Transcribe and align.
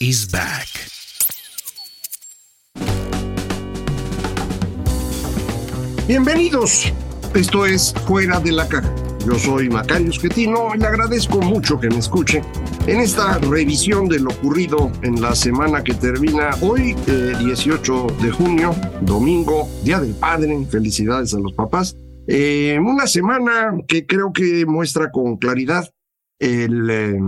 is 0.00 0.30
back. 0.30 0.68
Bienvenidos. 6.06 6.92
Esto 7.34 7.66
es 7.66 7.92
Fuera 8.06 8.40
de 8.40 8.52
la 8.52 8.68
Caja. 8.68 8.92
Yo 9.26 9.34
soy 9.38 9.68
Macario 9.68 10.12
Schettino 10.12 10.74
y 10.74 10.78
le 10.78 10.86
agradezco 10.86 11.40
mucho 11.40 11.80
que 11.80 11.88
me 11.88 11.98
escuche 11.98 12.42
en 12.86 13.00
esta 13.00 13.38
revisión 13.38 14.08
de 14.08 14.20
lo 14.20 14.30
ocurrido 14.30 14.92
en 15.02 15.20
la 15.20 15.34
semana 15.34 15.82
que 15.82 15.94
termina 15.94 16.50
hoy, 16.60 16.94
18 17.40 18.06
de 18.22 18.30
junio, 18.30 18.74
domingo, 19.00 19.68
Día 19.82 19.98
del 19.98 20.14
Padre. 20.14 20.64
Felicidades 20.70 21.34
a 21.34 21.38
los 21.38 21.52
papás. 21.54 21.96
Eh, 22.28 22.78
una 22.80 23.06
semana 23.06 23.76
que 23.88 24.06
creo 24.06 24.32
que 24.32 24.64
muestra 24.64 25.10
con 25.10 25.36
claridad 25.38 25.90
el, 26.38 26.90
eh, 26.90 27.18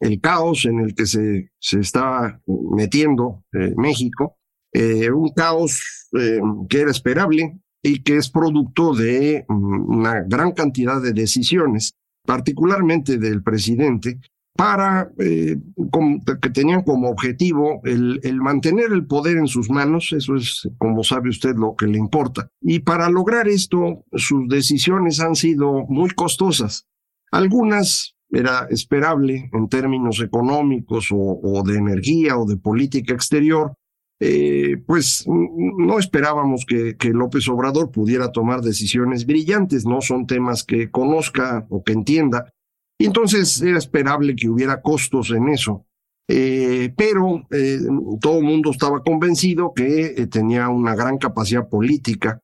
el 0.00 0.20
caos 0.20 0.64
en 0.64 0.80
el 0.80 0.94
que 0.94 1.06
se, 1.06 1.50
se 1.58 1.80
está 1.80 2.40
metiendo 2.46 3.44
eh, 3.52 3.74
México, 3.76 4.38
eh, 4.72 5.10
un 5.10 5.30
caos 5.30 6.08
eh, 6.18 6.40
que 6.68 6.80
era 6.80 6.90
esperable 6.90 7.58
y 7.82 8.02
que 8.02 8.16
es 8.16 8.30
producto 8.30 8.94
de 8.94 9.44
mm, 9.48 9.98
una 9.98 10.22
gran 10.26 10.52
cantidad 10.52 11.00
de 11.00 11.12
decisiones, 11.12 11.94
particularmente 12.24 13.18
del 13.18 13.42
presidente, 13.42 14.20
para 14.56 15.08
que 15.16 16.50
tenían 16.52 16.82
como 16.82 17.10
objetivo 17.10 17.80
el, 17.84 18.18
el, 18.24 18.38
mantener 18.38 18.90
el 18.90 19.06
poder 19.06 19.36
en 19.36 19.46
sus 19.46 19.70
manos, 19.70 20.12
eso 20.12 20.34
es, 20.34 20.68
como 20.78 21.04
sabe 21.04 21.28
usted, 21.28 21.54
lo 21.54 21.76
que 21.76 21.86
le 21.86 21.96
importa. 21.96 22.50
Y 22.60 22.80
para 22.80 23.08
lograr 23.08 23.46
esto, 23.46 24.04
sus 24.14 24.48
decisiones 24.48 25.20
han 25.20 25.36
sido 25.36 25.86
muy 25.86 26.10
costosas. 26.10 26.88
Algunas 27.30 28.17
era 28.30 28.66
esperable 28.70 29.50
en 29.52 29.68
términos 29.68 30.20
económicos 30.20 31.08
o, 31.12 31.62
de 31.64 31.76
energía 31.76 32.36
o 32.36 32.46
de 32.46 32.56
política 32.56 33.14
exterior, 33.14 33.74
eh, 34.20 34.76
pues 34.86 35.24
no 35.26 35.98
esperábamos 35.98 36.66
que, 36.66 36.96
López 37.12 37.48
Obrador 37.48 37.90
pudiera 37.90 38.32
tomar 38.32 38.60
decisiones 38.60 39.26
brillantes, 39.26 39.86
no 39.86 40.00
son 40.00 40.26
temas 40.26 40.64
que 40.64 40.90
conozca 40.90 41.66
o 41.70 41.82
que 41.82 41.92
entienda, 41.92 42.52
y 42.98 43.06
entonces 43.06 43.62
era 43.62 43.78
esperable 43.78 44.34
que 44.34 44.48
hubiera 44.48 44.82
costos 44.82 45.30
en 45.30 45.48
eso. 45.48 45.84
Eh, 46.30 46.92
pero 46.94 47.46
eh, 47.50 47.78
todo 48.20 48.38
el 48.38 48.44
mundo 48.44 48.70
estaba 48.70 49.02
convencido 49.02 49.72
que 49.74 50.26
tenía 50.30 50.68
una 50.68 50.94
gran 50.94 51.16
capacidad 51.16 51.66
política 51.68 52.40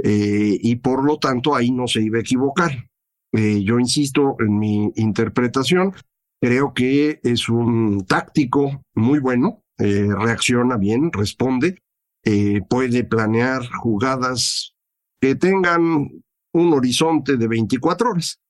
y 0.00 0.76
por 0.76 1.04
lo 1.04 1.18
tanto 1.18 1.56
ahí 1.56 1.72
no 1.72 1.88
se 1.88 2.00
iba 2.00 2.18
a 2.18 2.20
equivocar. 2.20 2.88
Eh, 3.32 3.62
yo 3.62 3.78
insisto 3.78 4.36
en 4.40 4.58
mi 4.58 4.92
interpretación, 4.96 5.92
creo 6.40 6.72
que 6.72 7.20
es 7.22 7.48
un 7.48 8.06
táctico 8.06 8.82
muy 8.94 9.18
bueno, 9.18 9.62
eh, 9.78 10.08
reacciona 10.10 10.76
bien, 10.76 11.12
responde, 11.12 11.82
eh, 12.24 12.62
puede 12.68 13.04
planear 13.04 13.66
jugadas 13.66 14.74
que 15.20 15.34
tengan 15.34 16.08
un 16.52 16.72
horizonte 16.72 17.36
de 17.36 17.48
24 17.48 18.10
horas. 18.10 18.40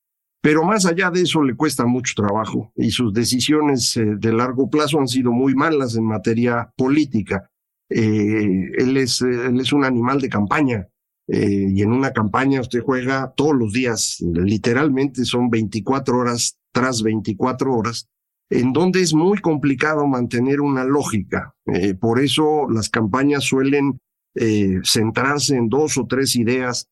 Pero 0.41 0.63
más 0.63 0.85
allá 0.85 1.11
de 1.11 1.23
eso 1.23 1.43
le 1.43 1.55
cuesta 1.55 1.85
mucho 1.85 2.13
trabajo 2.15 2.71
y 2.77 2.91
sus 2.91 3.13
decisiones 3.13 3.99
de 4.01 4.31
largo 4.31 4.69
plazo 4.69 4.97
han 4.97 5.07
sido 5.09 5.33
muy 5.33 5.53
malas 5.53 5.97
en 5.97 6.05
materia 6.05 6.71
política. 6.77 7.49
él, 7.89 8.95
es, 8.95 9.21
él 9.21 9.59
es 9.59 9.73
un 9.73 9.83
animal 9.83 10.21
de 10.21 10.29
campaña 10.29 10.87
eh, 11.31 11.67
y 11.69 11.81
en 11.83 11.91
una 11.91 12.11
campaña 12.11 12.59
usted 12.59 12.81
juega 12.81 13.31
todos 13.35 13.53
los 13.53 13.71
días, 13.71 14.17
literalmente 14.19 15.25
son 15.25 15.49
24 15.51 16.17
horas 16.17 16.57
tras 16.71 17.03
24 17.03 17.71
horas, 17.71 18.07
en 18.49 18.73
donde 18.73 19.01
es 19.01 19.13
muy 19.13 19.37
complicado 19.37 20.07
mantener 20.07 20.59
una 20.59 20.83
lógica. 20.83 21.53
Eh, 21.67 21.93
por 21.93 22.19
eso 22.19 22.67
las 22.67 22.89
campañas 22.89 23.43
suelen 23.43 23.99
eh, 24.33 24.79
centrarse 24.83 25.55
en 25.55 25.69
dos 25.69 25.97
o 25.97 26.07
tres 26.07 26.35
ideas 26.35 26.87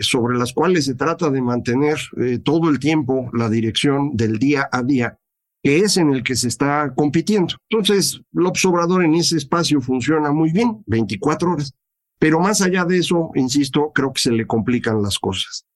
sobre 0.00 0.36
las 0.36 0.52
cuales 0.52 0.86
se 0.86 0.96
trata 0.96 1.30
de 1.30 1.40
mantener 1.40 1.96
todo 2.42 2.68
el 2.68 2.80
tiempo 2.80 3.30
la 3.32 3.48
dirección 3.48 4.16
del 4.16 4.40
día 4.40 4.68
a 4.72 4.82
día, 4.82 5.20
que 5.62 5.78
es 5.78 5.98
en 5.98 6.12
el 6.12 6.24
que 6.24 6.34
se 6.34 6.48
está 6.48 6.92
compitiendo. 6.96 7.54
Entonces, 7.70 8.20
López 8.32 8.64
Obrador 8.64 9.04
en 9.04 9.14
ese 9.14 9.36
espacio 9.36 9.80
funciona 9.80 10.32
muy 10.32 10.50
bien, 10.50 10.82
24 10.88 11.52
horas. 11.52 11.76
Pero 12.22 12.38
más 12.38 12.60
allá 12.60 12.84
de 12.84 12.98
eso, 12.98 13.32
insisto, 13.34 13.90
creo 13.92 14.12
que 14.12 14.20
se 14.20 14.30
le 14.30 14.46
complican 14.46 15.02
las 15.02 15.18
cosas. 15.18 15.66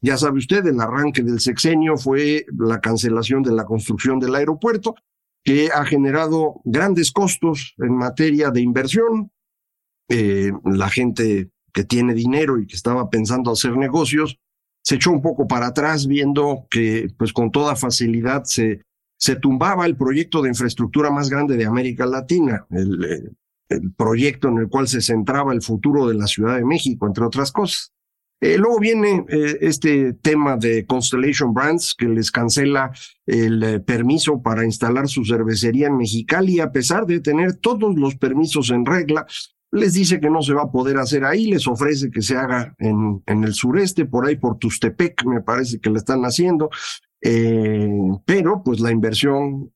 Ya 0.00 0.16
sabe 0.16 0.38
usted, 0.38 0.66
el 0.66 0.80
arranque 0.80 1.22
del 1.22 1.38
sexenio 1.38 1.96
fue 1.96 2.44
la 2.58 2.80
cancelación 2.80 3.44
de 3.44 3.52
la 3.52 3.64
construcción 3.64 4.18
del 4.18 4.34
aeropuerto, 4.34 4.96
que 5.44 5.70
ha 5.72 5.84
generado 5.84 6.60
grandes 6.64 7.12
costos 7.12 7.76
en 7.78 7.94
materia 7.94 8.50
de 8.50 8.60
inversión. 8.60 9.30
Eh, 10.08 10.50
la 10.64 10.88
gente 10.88 11.50
que 11.72 11.84
tiene 11.84 12.14
dinero 12.14 12.58
y 12.58 12.66
que 12.66 12.74
estaba 12.74 13.08
pensando 13.08 13.52
hacer 13.52 13.76
negocios 13.76 14.40
se 14.82 14.96
echó 14.96 15.12
un 15.12 15.22
poco 15.22 15.46
para 15.46 15.68
atrás 15.68 16.08
viendo 16.08 16.66
que 16.68 17.10
pues 17.16 17.32
con 17.32 17.52
toda 17.52 17.76
facilidad 17.76 18.42
se, 18.42 18.82
se 19.20 19.36
tumbaba 19.36 19.86
el 19.86 19.96
proyecto 19.96 20.42
de 20.42 20.48
infraestructura 20.48 21.12
más 21.12 21.30
grande 21.30 21.56
de 21.56 21.64
América 21.64 22.06
Latina, 22.06 22.66
el, 22.70 23.04
eh, 23.04 23.30
el 23.72 23.92
proyecto 23.92 24.48
en 24.48 24.58
el 24.58 24.68
cual 24.68 24.88
se 24.88 25.00
centraba 25.00 25.52
el 25.52 25.62
futuro 25.62 26.06
de 26.06 26.14
la 26.14 26.26
Ciudad 26.26 26.56
de 26.56 26.64
México, 26.64 27.06
entre 27.06 27.24
otras 27.24 27.52
cosas. 27.52 27.92
Eh, 28.42 28.58
luego 28.58 28.80
viene 28.80 29.24
eh, 29.28 29.58
este 29.60 30.14
tema 30.14 30.56
de 30.56 30.84
Constellation 30.84 31.54
Brands, 31.54 31.94
que 31.96 32.08
les 32.08 32.32
cancela 32.32 32.90
el 33.24 33.62
eh, 33.62 33.78
permiso 33.78 34.42
para 34.42 34.64
instalar 34.64 35.06
su 35.06 35.24
cervecería 35.24 35.86
en 35.86 35.96
Mexicali, 35.96 36.58
a 36.58 36.72
pesar 36.72 37.06
de 37.06 37.20
tener 37.20 37.54
todos 37.54 37.94
los 37.94 38.16
permisos 38.16 38.70
en 38.70 38.84
regla, 38.84 39.26
les 39.70 39.92
dice 39.92 40.18
que 40.18 40.28
no 40.28 40.42
se 40.42 40.54
va 40.54 40.62
a 40.62 40.72
poder 40.72 40.98
hacer 40.98 41.24
ahí, 41.24 41.52
les 41.52 41.68
ofrece 41.68 42.10
que 42.10 42.20
se 42.20 42.36
haga 42.36 42.74
en, 42.80 43.22
en 43.26 43.44
el 43.44 43.54
sureste, 43.54 44.06
por 44.06 44.26
ahí 44.26 44.34
por 44.34 44.58
Tustepec, 44.58 45.24
me 45.24 45.40
parece 45.40 45.78
que 45.78 45.90
le 45.90 45.98
están 45.98 46.22
haciendo, 46.22 46.68
pero 48.26 48.62
pues 48.64 48.80
la 48.80 48.90
inversión, 48.90 49.72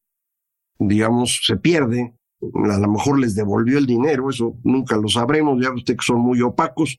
digamos, 0.80 1.40
se 1.46 1.56
pierde 1.56 2.15
a 2.40 2.78
lo 2.78 2.88
mejor 2.88 3.18
les 3.18 3.34
devolvió 3.34 3.78
el 3.78 3.86
dinero, 3.86 4.30
eso 4.30 4.56
nunca 4.64 4.96
lo 4.96 5.08
sabremos, 5.08 5.62
ya 5.62 5.72
usted 5.72 5.96
que 5.96 6.04
son 6.04 6.20
muy 6.20 6.42
opacos, 6.42 6.98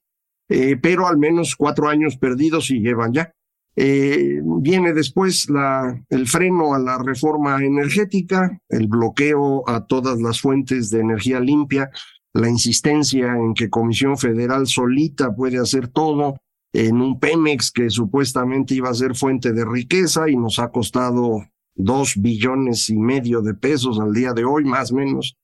eh, 0.49 0.77
pero 0.81 1.07
al 1.07 1.17
menos 1.17 1.55
cuatro 1.55 1.89
años 1.89 2.17
perdidos 2.17 2.71
y 2.71 2.79
llevan 2.79 3.13
ya. 3.13 3.31
Eh, 3.79 4.41
viene 4.43 4.91
después 4.93 5.49
la, 5.51 6.03
el 6.09 6.27
freno 6.27 6.73
a 6.73 6.79
la 6.79 6.97
reforma 6.97 7.63
energética, 7.63 8.59
el 8.69 8.87
bloqueo 8.87 9.69
a 9.69 9.85
todas 9.85 10.19
las 10.19 10.41
fuentes 10.41 10.89
de 10.89 11.01
energía 11.01 11.39
limpia, 11.39 11.91
la 12.33 12.49
insistencia 12.49 13.35
en 13.35 13.53
que 13.53 13.69
Comisión 13.69 14.17
Federal 14.17 14.65
solita 14.65 15.35
puede 15.35 15.59
hacer 15.59 15.89
todo 15.89 16.37
en 16.73 17.01
un 17.01 17.19
Pemex 17.19 17.71
que 17.71 17.89
supuestamente 17.89 18.75
iba 18.75 18.89
a 18.89 18.95
ser 18.95 19.15
fuente 19.15 19.53
de 19.53 19.65
riqueza 19.65 20.29
y 20.29 20.35
nos 20.35 20.59
ha 20.59 20.69
costado 20.69 21.45
dos 21.77 22.15
billones 22.17 22.89
y 22.89 22.97
medio 22.97 23.41
de 23.41 23.53
pesos 23.53 23.99
al 23.99 24.13
día 24.13 24.33
de 24.33 24.43
hoy, 24.43 24.65
más 24.65 24.91
o 24.91 24.95
menos. 24.95 25.37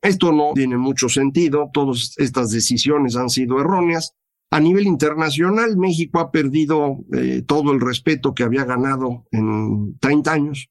Esto 0.00 0.32
no 0.32 0.52
tiene 0.54 0.76
mucho 0.76 1.08
sentido, 1.08 1.70
todas 1.72 2.14
estas 2.18 2.50
decisiones 2.50 3.16
han 3.16 3.30
sido 3.30 3.60
erróneas. 3.60 4.14
A 4.50 4.60
nivel 4.60 4.86
internacional, 4.86 5.76
México 5.76 6.20
ha 6.20 6.30
perdido 6.30 6.98
eh, 7.12 7.42
todo 7.46 7.72
el 7.72 7.80
respeto 7.80 8.34
que 8.34 8.44
había 8.44 8.64
ganado 8.64 9.24
en 9.32 9.98
30 9.98 10.32
años. 10.32 10.70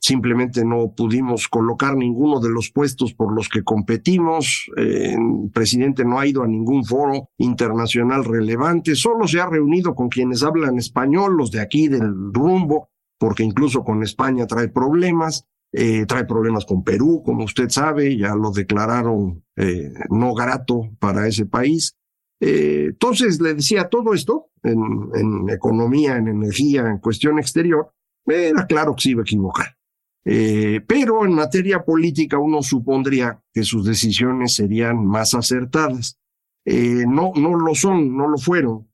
Simplemente 0.00 0.64
no 0.64 0.94
pudimos 0.96 1.46
colocar 1.46 1.94
ninguno 1.94 2.40
de 2.40 2.50
los 2.50 2.72
puestos 2.72 3.14
por 3.14 3.32
los 3.32 3.48
que 3.48 3.62
competimos. 3.62 4.68
Eh, 4.76 5.14
el 5.14 5.50
presidente 5.52 6.04
no 6.04 6.18
ha 6.18 6.26
ido 6.26 6.42
a 6.42 6.48
ningún 6.48 6.84
foro 6.84 7.28
internacional 7.38 8.24
relevante, 8.24 8.96
solo 8.96 9.28
se 9.28 9.40
ha 9.40 9.46
reunido 9.46 9.94
con 9.94 10.08
quienes 10.08 10.42
hablan 10.42 10.78
español, 10.78 11.36
los 11.36 11.52
de 11.52 11.60
aquí 11.60 11.86
del 11.86 12.32
rumbo, 12.32 12.88
porque 13.22 13.44
incluso 13.44 13.84
con 13.84 14.02
España 14.02 14.48
trae 14.48 14.66
problemas, 14.66 15.46
eh, 15.72 16.06
trae 16.06 16.24
problemas 16.24 16.64
con 16.64 16.82
Perú, 16.82 17.22
como 17.24 17.44
usted 17.44 17.68
sabe, 17.68 18.18
ya 18.18 18.34
lo 18.34 18.50
declararon 18.50 19.44
eh, 19.54 19.92
no 20.10 20.34
grato 20.34 20.90
para 20.98 21.28
ese 21.28 21.46
país. 21.46 21.96
Eh, 22.40 22.86
entonces 22.88 23.40
le 23.40 23.54
decía 23.54 23.88
todo 23.88 24.12
esto 24.12 24.50
en, 24.64 25.48
economía, 25.50 26.16
en 26.16 26.26
energía, 26.26 26.88
en 26.88 26.98
cuestión 26.98 27.38
exterior, 27.38 27.92
era 28.26 28.66
claro 28.66 28.96
que 28.96 29.02
se 29.02 29.10
iba 29.10 29.20
a 29.20 29.22
equivocar. 29.22 29.76
Pero 30.24 31.24
en 31.24 31.34
materia 31.34 31.84
política 31.84 32.38
uno 32.38 32.60
supondría 32.60 33.40
que 33.54 33.62
sus 33.62 33.86
decisiones 33.86 34.56
serían 34.56 35.06
más 35.06 35.32
acertadas. 35.34 36.18
No, 36.66 37.30
no 37.36 37.54
lo 37.54 37.74
son, 37.76 38.16
no 38.16 38.26
lo 38.26 38.36
fueron. 38.36 38.88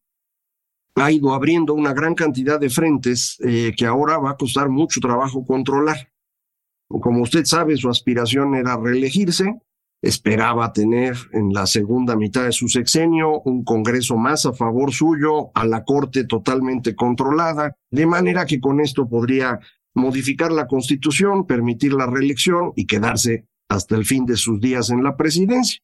Ha 1.00 1.12
ido 1.12 1.32
abriendo 1.32 1.74
una 1.74 1.92
gran 1.92 2.14
cantidad 2.14 2.58
de 2.58 2.70
frentes 2.70 3.36
eh, 3.40 3.72
que 3.76 3.86
ahora 3.86 4.18
va 4.18 4.30
a 4.30 4.36
costar 4.36 4.68
mucho 4.68 5.00
trabajo 5.00 5.46
controlar. 5.46 6.10
Como 6.88 7.22
usted 7.22 7.44
sabe, 7.44 7.76
su 7.76 7.88
aspiración 7.88 8.54
era 8.54 8.76
reelegirse, 8.76 9.60
esperaba 10.02 10.72
tener 10.72 11.16
en 11.32 11.52
la 11.52 11.66
segunda 11.66 12.16
mitad 12.16 12.44
de 12.44 12.52
su 12.52 12.68
sexenio 12.68 13.40
un 13.42 13.64
Congreso 13.64 14.16
más 14.16 14.46
a 14.46 14.52
favor 14.52 14.92
suyo, 14.92 15.50
a 15.54 15.66
la 15.66 15.84
Corte 15.84 16.24
totalmente 16.24 16.94
controlada, 16.94 17.76
de 17.90 18.06
manera 18.06 18.46
que 18.46 18.60
con 18.60 18.80
esto 18.80 19.08
podría 19.08 19.60
modificar 19.94 20.50
la 20.50 20.66
Constitución, 20.66 21.46
permitir 21.46 21.92
la 21.92 22.06
reelección 22.06 22.72
y 22.74 22.86
quedarse 22.86 23.46
hasta 23.68 23.96
el 23.96 24.06
fin 24.06 24.24
de 24.24 24.36
sus 24.36 24.60
días 24.60 24.90
en 24.90 25.02
la 25.02 25.16
presidencia. 25.16 25.80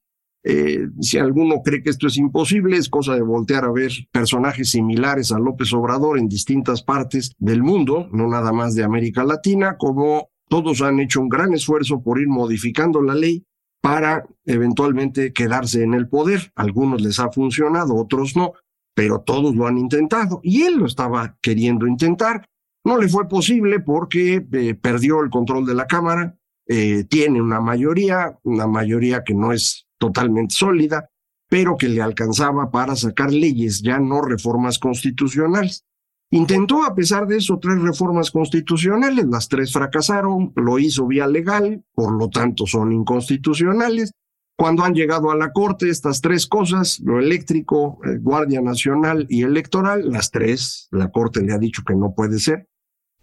Eh, 0.47 0.89
si 1.01 1.17
alguno 1.17 1.63
cree 1.63 1.83
que 1.83 1.89
esto 1.89 2.07
es 2.07 2.19
imposible, 2.19 2.77
es 2.77 2.91
cosa 2.91 3.15
de 3.15 3.23
voltear 3.23 3.65
a 3.65 3.73
ver 3.73 3.91
personajes 4.13 4.71
similares 4.71 5.33
a 5.33 5.39
López 5.39 5.73
Obrador 5.73 6.19
en 6.19 6.29
distintas 6.29 6.83
partes 6.83 7.33
del 7.39 7.63
mundo, 7.63 8.09
no 8.13 8.29
nada 8.29 8.53
más 8.53 8.75
de 8.75 8.85
América 8.85 9.25
Latina, 9.25 9.77
como 9.79 10.29
todos 10.49 10.83
han 10.83 11.01
hecho 11.01 11.23
un 11.23 11.31
gran 11.31 11.55
esfuerzo 11.55 12.03
por 12.03 12.21
ir 12.21 12.29
modificando 12.29 13.01
la 13.01 13.15
ley 13.15 13.47
para 13.81 14.25
eventualmente 14.45 15.33
quedarse 15.33 15.83
en 15.83 15.95
el 15.95 16.09
poder. 16.09 16.53
Algunos 16.55 17.01
les 17.01 17.19
ha 17.21 17.31
funcionado, 17.33 17.95
otros 17.97 18.37
no, 18.37 18.53
pero 18.95 19.21
todos 19.21 19.55
lo 19.55 19.67
han 19.67 19.79
intentado 19.79 20.41
y 20.43 20.63
él 20.63 20.77
lo 20.77 20.87
estaba 20.87 21.37
queriendo 21.41 21.87
intentar. 21.87 22.47
No 22.85 22.99
le 22.99 23.09
fue 23.09 23.29
posible 23.29 23.81
porque 23.81 24.47
eh, 24.53 24.75
perdió 24.75 25.23
el 25.23 25.31
control 25.31 25.65
de 25.65 25.75
la 25.75 25.87
Cámara, 25.87 26.37
eh, 26.67 27.05
tiene 27.05 27.41
una 27.41 27.61
mayoría, 27.61 28.39
una 28.43 28.67
mayoría 28.67 29.25
que 29.25 29.35
no 29.35 29.53
es 29.53 29.87
totalmente 30.05 30.55
sólida, 30.55 31.09
pero 31.49 31.77
que 31.79 31.89
le 31.89 32.03
alcanzaba 32.03 32.71
para 32.71 32.95
sacar 32.95 33.33
leyes, 33.33 33.81
ya 33.81 33.99
no 33.99 34.21
reformas 34.21 34.79
constitucionales. 34.79 35.85
Intentó, 36.31 36.83
a 36.83 36.95
pesar 36.95 37.27
de 37.27 37.39
eso, 37.39 37.59
tres 37.59 37.81
reformas 37.81 38.31
constitucionales, 38.31 39.25
las 39.27 39.49
tres 39.49 39.73
fracasaron, 39.73 40.53
lo 40.57 40.79
hizo 40.79 41.07
vía 41.07 41.27
legal, 41.27 41.85
por 41.95 42.13
lo 42.13 42.29
tanto 42.29 42.67
son 42.67 42.93
inconstitucionales. 42.93 44.13
Cuando 44.57 44.85
han 44.85 44.95
llegado 44.95 45.31
a 45.31 45.37
la 45.37 45.53
Corte 45.53 45.89
estas 45.89 46.21
tres 46.21 46.47
cosas, 46.47 47.01
lo 47.01 47.19
eléctrico, 47.19 47.99
eh, 48.05 48.19
Guardia 48.21 48.61
Nacional 48.61 49.27
y 49.31 49.43
electoral, 49.43 50.11
las 50.11 50.31
tres, 50.31 50.89
la 50.91 51.11
Corte 51.11 51.41
le 51.41 51.53
ha 51.53 51.59
dicho 51.59 51.83
que 51.87 51.95
no 51.95 52.15
puede 52.15 52.39
ser. 52.39 52.69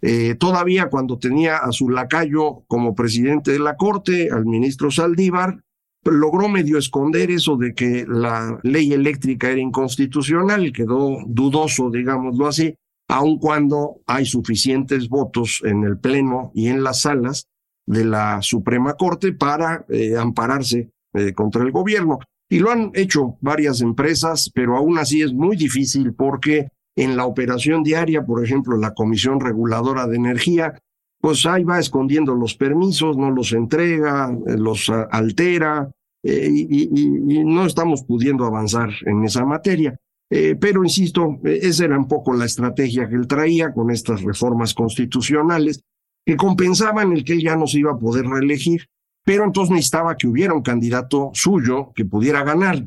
Eh, 0.00 0.34
todavía 0.34 0.90
cuando 0.90 1.18
tenía 1.18 1.58
a 1.58 1.70
su 1.70 1.88
lacayo 1.88 2.64
como 2.66 2.94
presidente 2.94 3.52
de 3.52 3.60
la 3.60 3.76
Corte, 3.76 4.30
al 4.32 4.46
ministro 4.46 4.90
Saldívar, 4.90 5.62
logró 6.04 6.48
medio 6.48 6.78
esconder 6.78 7.30
eso 7.30 7.56
de 7.56 7.74
que 7.74 8.04
la 8.08 8.58
ley 8.62 8.92
eléctrica 8.92 9.50
era 9.50 9.60
inconstitucional, 9.60 10.72
quedó 10.72 11.18
dudoso, 11.26 11.90
digámoslo 11.90 12.46
así, 12.46 12.74
aun 13.08 13.38
cuando 13.38 14.00
hay 14.06 14.24
suficientes 14.26 15.08
votos 15.08 15.60
en 15.64 15.84
el 15.84 15.98
Pleno 15.98 16.50
y 16.54 16.68
en 16.68 16.82
las 16.82 17.02
salas 17.02 17.46
de 17.86 18.04
la 18.04 18.40
Suprema 18.42 18.94
Corte 18.94 19.32
para 19.32 19.84
eh, 19.88 20.16
ampararse 20.16 20.90
eh, 21.14 21.32
contra 21.32 21.62
el 21.62 21.72
gobierno. 21.72 22.18
Y 22.48 22.58
lo 22.58 22.70
han 22.70 22.90
hecho 22.94 23.36
varias 23.40 23.80
empresas, 23.80 24.50
pero 24.54 24.76
aún 24.76 24.98
así 24.98 25.22
es 25.22 25.32
muy 25.32 25.56
difícil 25.56 26.14
porque 26.14 26.68
en 26.96 27.16
la 27.16 27.26
operación 27.26 27.82
diaria, 27.82 28.24
por 28.24 28.44
ejemplo, 28.44 28.76
la 28.76 28.94
Comisión 28.94 29.40
Reguladora 29.40 30.06
de 30.06 30.16
Energía, 30.16 30.74
pues 31.22 31.46
ahí 31.46 31.62
va 31.62 31.78
escondiendo 31.78 32.34
los 32.34 32.56
permisos, 32.56 33.16
no 33.16 33.30
los 33.30 33.52
entrega, 33.52 34.36
eh, 34.44 34.56
los 34.58 34.90
ah, 34.90 35.06
altera, 35.08 35.88
eh, 36.24 36.50
y, 36.50 37.44
no 37.44 37.64
estamos 37.64 38.02
pudiendo 38.02 38.44
avanzar 38.44 38.90
en 39.06 39.24
esa 39.24 39.44
materia. 39.44 39.96
Eh, 40.28 40.56
pero 40.60 40.82
insisto, 40.82 41.38
esa 41.44 41.84
era 41.84 41.96
un 41.96 42.08
poco 42.08 42.32
la 42.34 42.44
estrategia 42.44 43.08
que 43.08 43.14
él 43.14 43.28
traía 43.28 43.72
con 43.72 43.92
estas 43.92 44.22
reformas 44.22 44.74
constitucionales 44.74 45.84
que 46.26 46.36
compensaban 46.36 47.12
el 47.12 47.24
que 47.24 47.34
él 47.34 47.42
ya 47.42 47.54
no 47.54 47.68
se 47.68 47.78
iba 47.78 47.92
a 47.92 47.98
poder 47.98 48.26
reelegir. 48.26 48.86
Pero 49.24 49.44
entonces 49.44 49.70
necesitaba 49.70 50.16
que 50.16 50.26
hubiera 50.26 50.54
un 50.54 50.62
candidato 50.62 51.30
suyo 51.34 51.92
que 51.94 52.04
pudiera 52.04 52.42
ganar. 52.42 52.84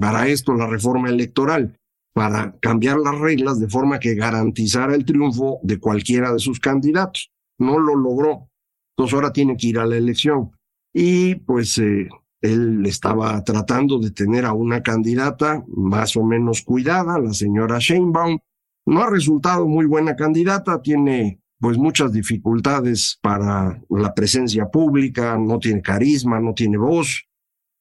Para 0.00 0.28
esto 0.28 0.54
la 0.54 0.66
reforma 0.66 1.10
electoral 1.10 1.78
para 2.14 2.56
cambiar 2.60 2.96
las 2.98 3.18
reglas 3.18 3.60
de 3.60 3.68
forma 3.68 3.98
que 3.98 4.14
garantizara 4.14 4.94
el 4.94 5.04
triunfo 5.04 5.58
de 5.62 5.78
cualquiera 5.78 6.32
de 6.32 6.38
sus 6.38 6.60
candidatos. 6.60 7.33
No 7.58 7.78
lo 7.78 7.94
logró. 7.94 8.48
Entonces 8.96 9.14
ahora 9.14 9.32
tiene 9.32 9.56
que 9.56 9.68
ir 9.68 9.78
a 9.78 9.86
la 9.86 9.96
elección. 9.96 10.50
Y 10.92 11.34
pues 11.36 11.78
eh, 11.78 12.08
él 12.40 12.84
estaba 12.86 13.42
tratando 13.42 13.98
de 13.98 14.10
tener 14.10 14.44
a 14.44 14.52
una 14.52 14.82
candidata 14.82 15.64
más 15.68 16.16
o 16.16 16.24
menos 16.24 16.62
cuidada, 16.62 17.18
la 17.18 17.32
señora 17.32 17.78
Sheinbaum. 17.78 18.38
No 18.86 19.02
ha 19.02 19.10
resultado 19.10 19.66
muy 19.66 19.86
buena 19.86 20.14
candidata, 20.14 20.80
tiene 20.82 21.40
pues 21.58 21.78
muchas 21.78 22.12
dificultades 22.12 23.18
para 23.22 23.80
la 23.88 24.14
presencia 24.14 24.66
pública, 24.66 25.38
no 25.38 25.58
tiene 25.58 25.80
carisma, 25.80 26.38
no 26.38 26.52
tiene 26.52 26.76
voz. 26.76 27.24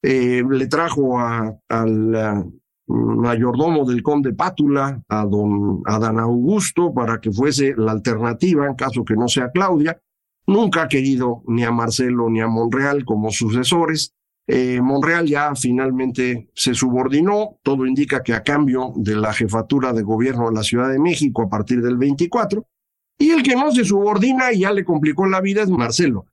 Eh, 0.02 0.44
le 0.50 0.68
trajo 0.68 1.20
a, 1.20 1.58
al 1.68 2.54
mayordomo 2.88 3.86
del 3.86 4.04
conde 4.04 4.34
Pátula, 4.34 5.02
a 5.08 5.26
don 5.26 5.82
Adán 5.86 6.20
Augusto, 6.20 6.94
para 6.94 7.20
que 7.20 7.32
fuese 7.32 7.74
la 7.78 7.92
alternativa 7.92 8.68
en 8.68 8.76
caso 8.76 9.06
que 9.06 9.16
no 9.16 9.28
sea 9.28 9.52
Claudia. 9.52 10.00
Nunca 10.46 10.84
ha 10.84 10.88
querido 10.88 11.42
ni 11.48 11.64
a 11.64 11.72
Marcelo 11.72 12.30
ni 12.30 12.42
a 12.42 12.48
Monreal 12.48 13.06
como 13.06 13.32
sucesores. 13.32 14.14
Eh, 14.46 14.82
Monreal 14.82 15.26
ya 15.26 15.56
finalmente 15.56 16.50
se 16.54 16.74
subordinó, 16.74 17.60
todo 17.64 17.86
indica 17.86 18.24
que 18.24 18.34
a 18.34 18.44
cambio 18.44 18.92
de 18.98 19.16
la 19.16 19.32
jefatura 19.32 19.94
de 19.94 20.04
gobierno 20.04 20.50
de 20.50 20.56
la 20.56 20.64
Ciudad 20.64 20.90
de 20.90 21.00
México 21.00 21.44
a 21.44 21.50
partir 21.50 21.82
del 21.82 21.98
24, 21.98 22.68
y 23.18 23.30
el 23.30 23.42
que 23.42 23.56
no 23.56 23.72
se 23.72 23.86
subordina 23.86 24.52
y 24.52 24.60
ya 24.60 24.74
le 24.74 24.84
complicó 24.84 25.26
la 25.26 25.40
vida 25.40 25.62
es 25.62 25.70
Marcelo 25.70 26.26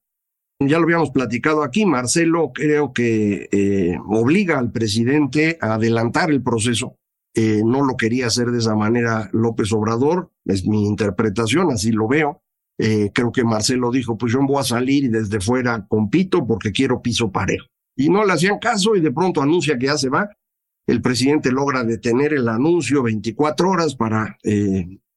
ya 0.69 0.79
lo 0.79 0.85
habíamos 0.85 1.11
platicado 1.11 1.63
aquí, 1.63 1.87
Marcelo 1.87 2.53
creo 2.53 2.93
que 2.93 3.49
eh, 3.51 3.99
obliga 4.07 4.59
al 4.59 4.71
presidente 4.71 5.57
a 5.61 5.75
adelantar 5.75 6.31
el 6.31 6.43
proceso. 6.43 6.97
Eh, 7.35 7.63
no 7.65 7.85
lo 7.85 7.97
quería 7.97 8.27
hacer 8.27 8.51
de 8.51 8.59
esa 8.59 8.75
manera 8.75 9.31
López 9.33 9.73
Obrador, 9.73 10.31
es 10.45 10.67
mi 10.67 10.87
interpretación, 10.87 11.71
así 11.71 11.93
lo 11.93 12.09
veo. 12.09 12.43
Eh, 12.79 13.11
creo 13.15 13.33
que 13.33 13.45
Marcelo 13.45 13.91
dijo, 13.91 14.19
pues 14.19 14.33
yo 14.33 14.41
voy 14.43 14.59
a 14.59 14.65
salir 14.65 15.05
y 15.05 15.09
desde 15.09 15.41
fuera 15.41 15.87
compito 15.87 16.47
porque 16.47 16.73
quiero 16.73 17.01
piso 17.01 17.31
parejo. 17.31 17.67
Y 17.97 18.09
no 18.11 18.25
le 18.25 18.33
hacían 18.33 18.59
caso 18.59 18.97
y 18.97 19.01
de 19.01 19.13
pronto 19.13 19.43
anuncia 19.43 19.79
que 19.79 19.87
ya 19.87 19.97
se 19.97 20.09
va. 20.09 20.29
El 20.87 21.01
presidente 21.01 21.53
logra 21.53 21.85
detener 21.85 22.33
el 22.35 22.49
anuncio 22.49 23.03
24 23.03 23.71
horas 23.71 23.95
para 23.95 24.39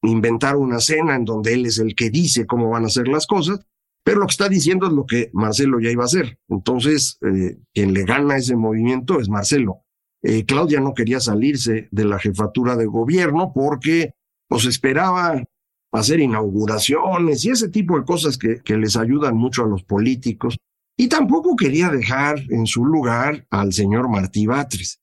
inventar 0.03 0.57
una 0.57 0.79
cena 0.79 1.15
en 1.15 1.25
donde 1.25 1.53
él 1.53 1.65
es 1.65 1.79
el 1.79 1.95
que 1.95 2.09
dice 2.09 2.45
cómo 2.45 2.69
van 2.69 2.85
a 2.85 2.89
ser 2.89 3.07
las 3.07 3.25
cosas 3.25 3.62
pero 4.03 4.19
lo 4.19 4.27
que 4.27 4.31
está 4.31 4.50
diciendo 4.50 4.88
es 4.88 4.93
lo 4.93 5.05
que 5.05 5.29
Marcelo 5.33 5.79
ya 5.79 5.89
iba 5.89 6.03
a 6.03 6.05
hacer. 6.05 6.38
Entonces, 6.50 7.17
eh, 7.22 7.57
quien 7.74 7.93
le 7.93 8.03
gana 8.03 8.38
ese 8.38 8.55
movimiento 8.55 9.19
es 9.19 9.29
Marcelo. 9.29 9.83
Eh, 10.22 10.45
Claudia 10.45 10.79
no 10.79 10.93
quería 10.93 11.19
salirse 11.19 11.88
de 11.91 12.05
la 12.05 12.19
jefatura 12.19 12.75
de 12.75 12.86
gobierno 12.86 13.51
porque 13.53 14.13
pues 14.48 14.65
esperaba 14.65 15.43
hacer 15.91 16.19
inauguraciones 16.19 17.45
y 17.45 17.51
ese 17.51 17.69
tipo 17.69 17.98
de 17.98 18.05
cosas 18.05 18.38
que, 18.38 18.62
que 18.62 18.77
les 18.77 18.95
ayudan 18.95 19.36
mucho 19.36 19.63
a 19.63 19.67
los 19.67 19.83
políticos. 19.83 20.57
Y 20.98 21.07
tampoco 21.07 21.55
quería 21.55 21.89
dejar 21.89 22.39
en 22.50 22.65
su 22.67 22.86
lugar 22.86 23.48
al 23.50 23.74
señor 23.74 24.10
Martí 24.10 24.45
Batres. 24.45 25.01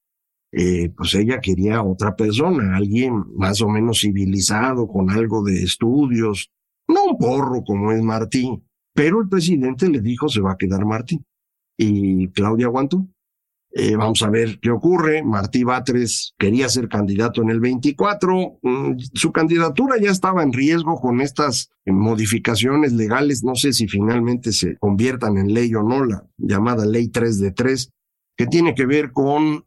Eh, 0.52 0.90
pues 0.96 1.14
ella 1.14 1.40
quería 1.40 1.82
otra 1.82 2.16
persona, 2.16 2.76
alguien 2.76 3.24
más 3.36 3.60
o 3.60 3.68
menos 3.68 4.00
civilizado, 4.00 4.88
con 4.88 5.10
algo 5.10 5.44
de 5.44 5.62
estudios, 5.62 6.50
no 6.88 7.04
un 7.04 7.18
porro 7.18 7.62
como 7.64 7.92
es 7.92 8.02
Martí. 8.02 8.60
Pero 8.94 9.20
el 9.20 9.28
presidente 9.28 9.88
le 9.88 10.00
dijo 10.00 10.28
se 10.28 10.40
va 10.40 10.52
a 10.52 10.56
quedar 10.56 10.84
Martí. 10.84 11.20
Y 11.76 12.28
Claudia 12.28 12.66
aguantó. 12.66 13.06
Eh, 13.72 13.94
vamos 13.94 14.20
a 14.22 14.30
ver 14.30 14.58
qué 14.60 14.70
ocurre. 14.70 15.22
Martí 15.22 15.62
Batres 15.62 16.34
quería 16.36 16.68
ser 16.68 16.88
candidato 16.88 17.40
en 17.42 17.50
el 17.50 17.60
24. 17.60 18.58
Mm, 18.62 18.98
su 19.14 19.32
candidatura 19.32 19.96
ya 20.00 20.10
estaba 20.10 20.42
en 20.42 20.52
riesgo 20.52 21.00
con 21.00 21.20
estas 21.20 21.70
modificaciones 21.86 22.92
legales. 22.92 23.44
No 23.44 23.54
sé 23.54 23.72
si 23.72 23.86
finalmente 23.86 24.52
se 24.52 24.76
conviertan 24.78 25.38
en 25.38 25.54
ley 25.54 25.72
o 25.74 25.82
no, 25.82 26.04
la 26.04 26.26
llamada 26.36 26.84
ley 26.84 27.08
3 27.08 27.38
de 27.38 27.52
3, 27.52 27.90
que 28.36 28.46
tiene 28.46 28.74
que 28.74 28.86
ver 28.86 29.12
con 29.12 29.64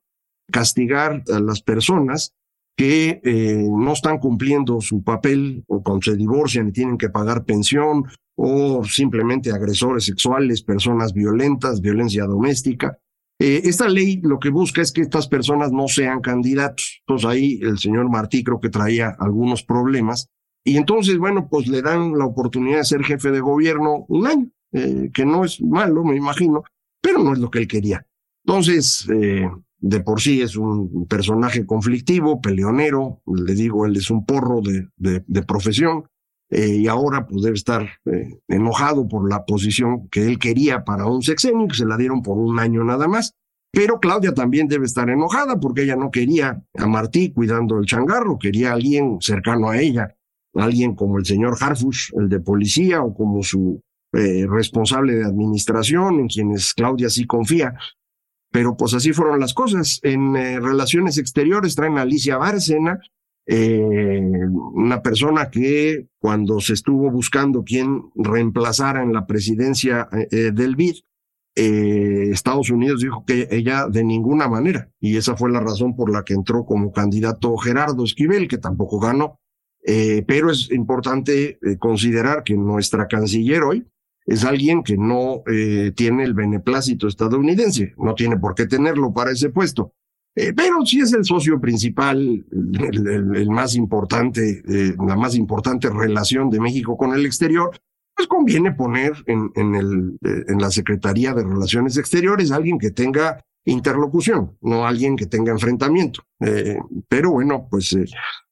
castigar 0.52 1.24
a 1.34 1.40
las 1.40 1.62
personas 1.62 2.34
que 2.76 3.22
eh, 3.24 3.68
no 3.70 3.94
están 3.94 4.18
cumpliendo 4.18 4.82
su 4.82 5.04
papel 5.04 5.64
o 5.68 5.84
cuando 5.84 6.02
se 6.04 6.18
divorcian 6.18 6.70
y 6.70 6.72
tienen 6.72 6.98
que 6.98 7.10
pagar 7.10 7.46
pensión 7.46 8.06
o 8.36 8.84
simplemente 8.84 9.52
agresores 9.52 10.06
sexuales, 10.06 10.64
personas 10.64 11.14
violentas, 11.14 11.82
violencia 11.82 12.26
doméstica. 12.26 12.98
Eh, 13.40 13.62
esta 13.66 13.88
ley 13.88 14.22
lo 14.24 14.40
que 14.40 14.50
busca 14.50 14.82
es 14.82 14.92
que 14.92 15.02
estas 15.02 15.28
personas 15.28 15.72
no 15.72 15.88
sean 15.88 16.22
candidatos. 16.22 17.02
Entonces 17.02 17.30
ahí 17.30 17.60
el 17.62 17.78
señor 17.78 18.10
Martí 18.10 18.44
creo 18.44 18.60
que 18.60 18.70
traía 18.70 19.16
algunos 19.20 19.64
problemas. 19.64 20.30
Y 20.66 20.78
entonces, 20.78 21.18
bueno, 21.18 21.48
pues 21.50 21.68
le 21.68 21.82
dan 21.82 22.18
la 22.18 22.26
oportunidad 22.26 22.78
de 22.78 22.86
ser 22.86 23.04
jefe 23.04 23.32
de 23.32 23.42
gobierno 23.42 24.06
un 24.08 24.28
año. 24.28 24.50
eh, 24.76 25.12
que 25.14 25.24
no 25.24 25.46
es 25.46 25.62
malo, 25.62 26.04
me 26.04 26.16
imagino, 26.16 26.64
pero 27.00 27.20
no 27.20 27.34
es 27.34 27.38
lo 27.38 27.52
que 27.52 27.60
él 27.60 27.68
quería. 27.68 28.08
Entonces, 28.44 29.08
eh, 29.14 29.48
de 29.84 30.00
por 30.00 30.22
sí 30.22 30.42
es 30.42 30.56
un 30.56 31.06
personaje 31.10 31.66
conflictivo, 31.66 32.40
peleonero, 32.40 33.22
le 33.26 33.54
digo, 33.54 33.86
él 33.86 33.98
es 33.98 34.10
un 34.10 34.26
porro 34.26 34.62
de, 34.62 34.88
de, 34.96 35.44
profesión, 35.44 36.06
eh, 36.50 36.78
y 36.78 36.88
ahora 36.88 37.28
pues 37.28 37.44
debe 37.44 37.58
estar 37.58 37.90
eh, 38.06 38.40
enojado 38.48 39.10
por 39.10 39.30
la 39.30 39.44
posición 39.44 40.08
que 40.08 40.26
él 40.26 40.40
quería 40.40 40.86
para 40.86 41.06
un 41.06 41.22
sexenio, 41.22 41.68
que 41.68 41.76
se 41.76 41.86
la 41.86 41.98
dieron 41.98 42.22
por 42.22 42.38
un 42.38 42.60
año 42.60 42.82
nada 42.86 43.10
más. 43.10 43.34
Pero 43.74 44.00
Claudia 44.00 44.34
también 44.34 44.70
debe 44.70 44.86
estar 44.86 45.10
enojada 45.10 45.60
porque 45.60 45.84
ella 45.84 45.98
no 45.98 46.12
quería 46.12 46.64
a 46.78 46.88
Martí 46.88 47.34
cuidando 47.34 47.78
el 47.78 47.86
changarro, 47.86 48.40
quería 48.40 48.70
a 48.70 48.74
alguien 48.76 49.18
cercano 49.20 49.70
a 49.70 49.82
ella, 49.82 50.16
alguien 50.54 50.96
como 50.96 51.18
el 51.18 51.26
señor 51.26 51.58
Harfush, 51.60 52.12
el 52.18 52.30
de 52.30 52.40
policía, 52.40 53.04
o 53.04 53.14
como 53.14 53.44
su 53.44 53.82
eh, 54.14 54.46
responsable 54.48 55.16
de 55.16 55.26
administración, 55.26 56.22
en 56.22 56.28
quienes 56.28 56.74
Claudia 56.74 57.10
sí 57.10 57.26
confía. 57.26 57.74
Pero 58.54 58.78
pues 58.78 58.94
así 58.94 59.14
fueron 59.14 59.40
las 59.40 59.56
cosas. 59.56 60.00
En 60.04 60.36
eh, 60.36 60.60
relaciones 60.60 61.18
exteriores 61.18 61.76
traen 61.76 61.98
a 61.98 62.04
Alicia 62.04 62.38
Bárcena, 62.38 63.00
eh, 63.48 64.22
una 64.74 65.02
persona 65.02 65.50
que 65.50 66.08
cuando 66.20 66.60
se 66.60 66.74
estuvo 66.74 67.10
buscando 67.10 67.64
quién 67.64 68.04
reemplazara 68.14 69.02
en 69.02 69.12
la 69.12 69.26
presidencia 69.26 70.08
del 70.30 70.76
BID, 70.76 70.98
Estados 71.56 72.70
Unidos 72.70 73.02
dijo 73.02 73.26
que 73.26 73.48
ella 73.52 73.88
de 73.88 74.04
ninguna 74.04 74.48
manera, 74.48 74.90
y 75.00 75.18
esa 75.18 75.36
fue 75.36 75.52
la 75.52 75.60
razón 75.60 75.96
por 75.96 76.12
la 76.12 76.24
que 76.24 76.34
entró 76.34 76.66
como 76.66 76.92
candidato 76.92 77.58
Gerardo 77.58 78.04
Esquivel, 78.06 78.48
que 78.48 78.60
tampoco 78.60 79.00
ganó. 79.00 79.40
pero 79.84 80.50
es 80.50 80.72
importante 80.72 81.60
considerar 81.80 82.44
que 82.44 82.56
nuestra 82.56 83.08
canciller 83.08 83.64
hoy 83.64 83.86
es 84.26 84.46
alguien 84.46 84.84
que 84.84 84.98
no 84.98 85.44
eh, 85.48 85.92
tiene 85.96 86.24
el 86.24 86.34
beneplácito 86.34 87.08
estadounidense, 87.08 87.94
no 87.98 88.16
tiene 88.16 88.38
por 88.38 88.56
qué 88.56 88.66
tenerlo 88.66 89.14
para 89.14 89.32
ese 89.32 89.50
puesto. 89.50 89.94
Eh, 90.36 90.54
pero 90.54 90.84
si 90.86 91.00
es 91.00 91.14
el 91.14 91.26
socio 91.26 91.60
principal, 91.60 92.46
el, 92.52 93.50
más 93.52 93.76
importante, 93.76 94.64
eh, 94.68 94.96
la 95.06 95.16
más 95.16 95.36
importante 95.36 95.90
relación 95.90 96.50
de 96.50 96.60
México 96.60 96.98
con 96.98 97.14
el 97.14 97.26
exterior, 97.26 97.78
pues 98.16 98.28
conviene 98.28 98.72
poner 98.72 99.12
en, 99.28 99.52
en, 99.56 99.76
el, 99.76 100.18
en 100.22 100.58
la 100.60 100.72
Secretaría 100.72 101.34
de 101.34 101.44
Relaciones 101.44 101.98
Exteriores 101.98 102.52
a 102.52 102.56
alguien 102.56 102.80
que 102.80 102.92
tenga 102.92 103.44
interlocución, 103.66 104.58
no 104.62 104.88
alguien 104.88 105.16
que 105.16 105.26
tenga 105.26 105.52
enfrentamiento. 105.52 106.24
pero 107.08 107.32
bueno, 107.32 107.68
pues 107.72 107.96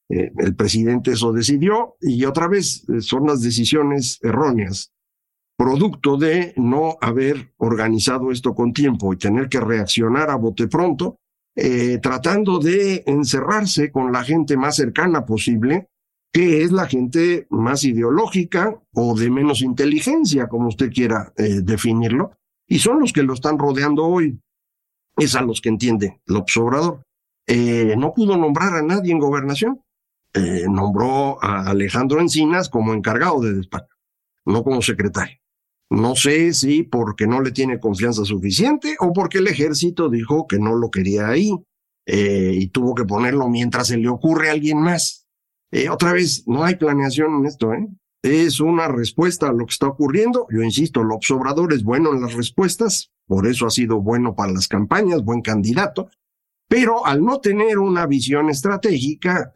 el 0.10 0.56
presidente 0.56 1.12
eso 1.12 1.32
decidió 1.32 1.96
y 2.00 2.26
otra 2.26 2.48
vez 2.48 2.86
son 3.02 3.28
las 3.28 3.42
decisiones 3.42 4.20
erróneas 4.24 4.92
producto 5.62 6.18
de 6.18 6.56
no 6.58 6.98
haber 7.02 7.54
organizado 7.58 8.32
esto 8.32 8.56
con 8.56 8.74
tiempo 8.74 9.14
y 9.14 9.18
tener 9.18 9.48
que 9.48 9.60
reaccionar 9.60 10.32
a 10.32 10.36
bote 10.36 10.68
pronto, 10.68 11.18
eh, 11.56 12.00
tratando 12.02 12.58
de 12.58 13.04
encerrarse 13.06 13.92
con 13.92 14.12
la 14.12 14.24
gente 14.24 14.58
más 14.58 14.78
cercana 14.78 15.24
posible, 15.24 15.90
que 16.34 16.64
es 16.64 16.72
la 16.72 16.88
gente 16.88 17.46
más 17.52 17.84
ideológica 17.84 18.76
o 18.96 19.16
de 19.16 19.30
menos 19.30 19.62
inteligencia, 19.62 20.48
como 20.48 20.68
usted 20.68 20.90
quiera 20.92 21.32
eh, 21.38 21.62
definirlo, 21.62 22.32
y 22.68 22.80
son 22.80 23.00
los 23.00 23.14
que 23.14 23.22
lo 23.22 23.36
están 23.36 23.60
rodeando 23.60 24.04
hoy. 24.04 24.40
Es 25.16 25.36
a 25.36 25.44
los 25.44 25.62
que 25.62 25.70
entiende 25.70 26.22
López 26.26 26.58
Obrador. 26.58 27.04
Eh, 27.46 27.94
no 28.00 28.16
pudo 28.16 28.36
nombrar 28.36 28.74
a 28.74 28.82
nadie 28.82 29.12
en 29.12 29.20
gobernación. 29.20 29.80
nombró 30.70 31.38
a 31.44 31.70
Alejandro 31.70 32.20
Encinas 32.20 32.68
como 32.68 32.94
encargado 32.96 33.42
de 33.42 33.54
despacho, 33.54 33.94
no 34.46 34.64
como 34.64 34.82
secretario. 34.82 35.41
No 35.92 36.16
sé 36.16 36.54
si 36.54 36.84
porque 36.84 37.28
no 37.28 37.42
le 37.42 37.52
tiene 37.52 37.78
confianza 37.78 38.24
suficiente 38.24 38.96
o 39.02 39.12
porque 39.12 39.40
el 39.40 39.48
ejército 39.48 40.10
dijo 40.10 40.48
que 40.48 40.58
no 40.58 40.74
lo 40.74 40.90
quería 40.90 41.28
ahí 41.28 41.52
eh, 42.06 42.54
y 42.54 42.68
tuvo 42.68 42.96
que 42.96 43.04
ponerlo 43.04 43.50
mientras 43.50 43.88
se 43.88 43.98
le 43.98 44.08
ocurre 44.08 44.48
a 44.48 44.54
alguien 44.54 44.82
más. 44.82 45.28
Eh, 45.70 45.90
otra 45.90 46.14
vez, 46.14 46.46
no 46.48 46.64
hay 46.64 46.76
planeación 46.76 47.40
en 47.40 47.46
esto, 47.46 47.74
¿eh? 47.74 47.90
Es 48.24 48.62
una 48.62 48.88
respuesta 48.88 49.50
a 49.50 49.52
lo 49.52 49.66
que 49.66 49.74
está 49.74 49.88
ocurriendo. 49.88 50.48
Yo 50.50 50.64
insisto, 50.64 51.04
López 51.04 51.30
Obrador 51.32 51.74
es 51.74 51.84
bueno 51.84 52.14
en 52.14 52.22
las 52.22 52.36
respuestas, 52.36 53.12
por 53.28 53.46
eso 53.46 53.66
ha 53.66 53.70
sido 53.70 54.00
bueno 54.00 54.34
para 54.34 54.54
las 54.54 54.70
campañas, 54.70 55.26
buen 55.26 55.42
candidato, 55.42 56.10
pero 56.70 57.06
al 57.06 57.22
no 57.22 57.42
tener 57.42 57.80
una 57.80 58.06
visión 58.06 58.50
estratégica, 58.50 59.52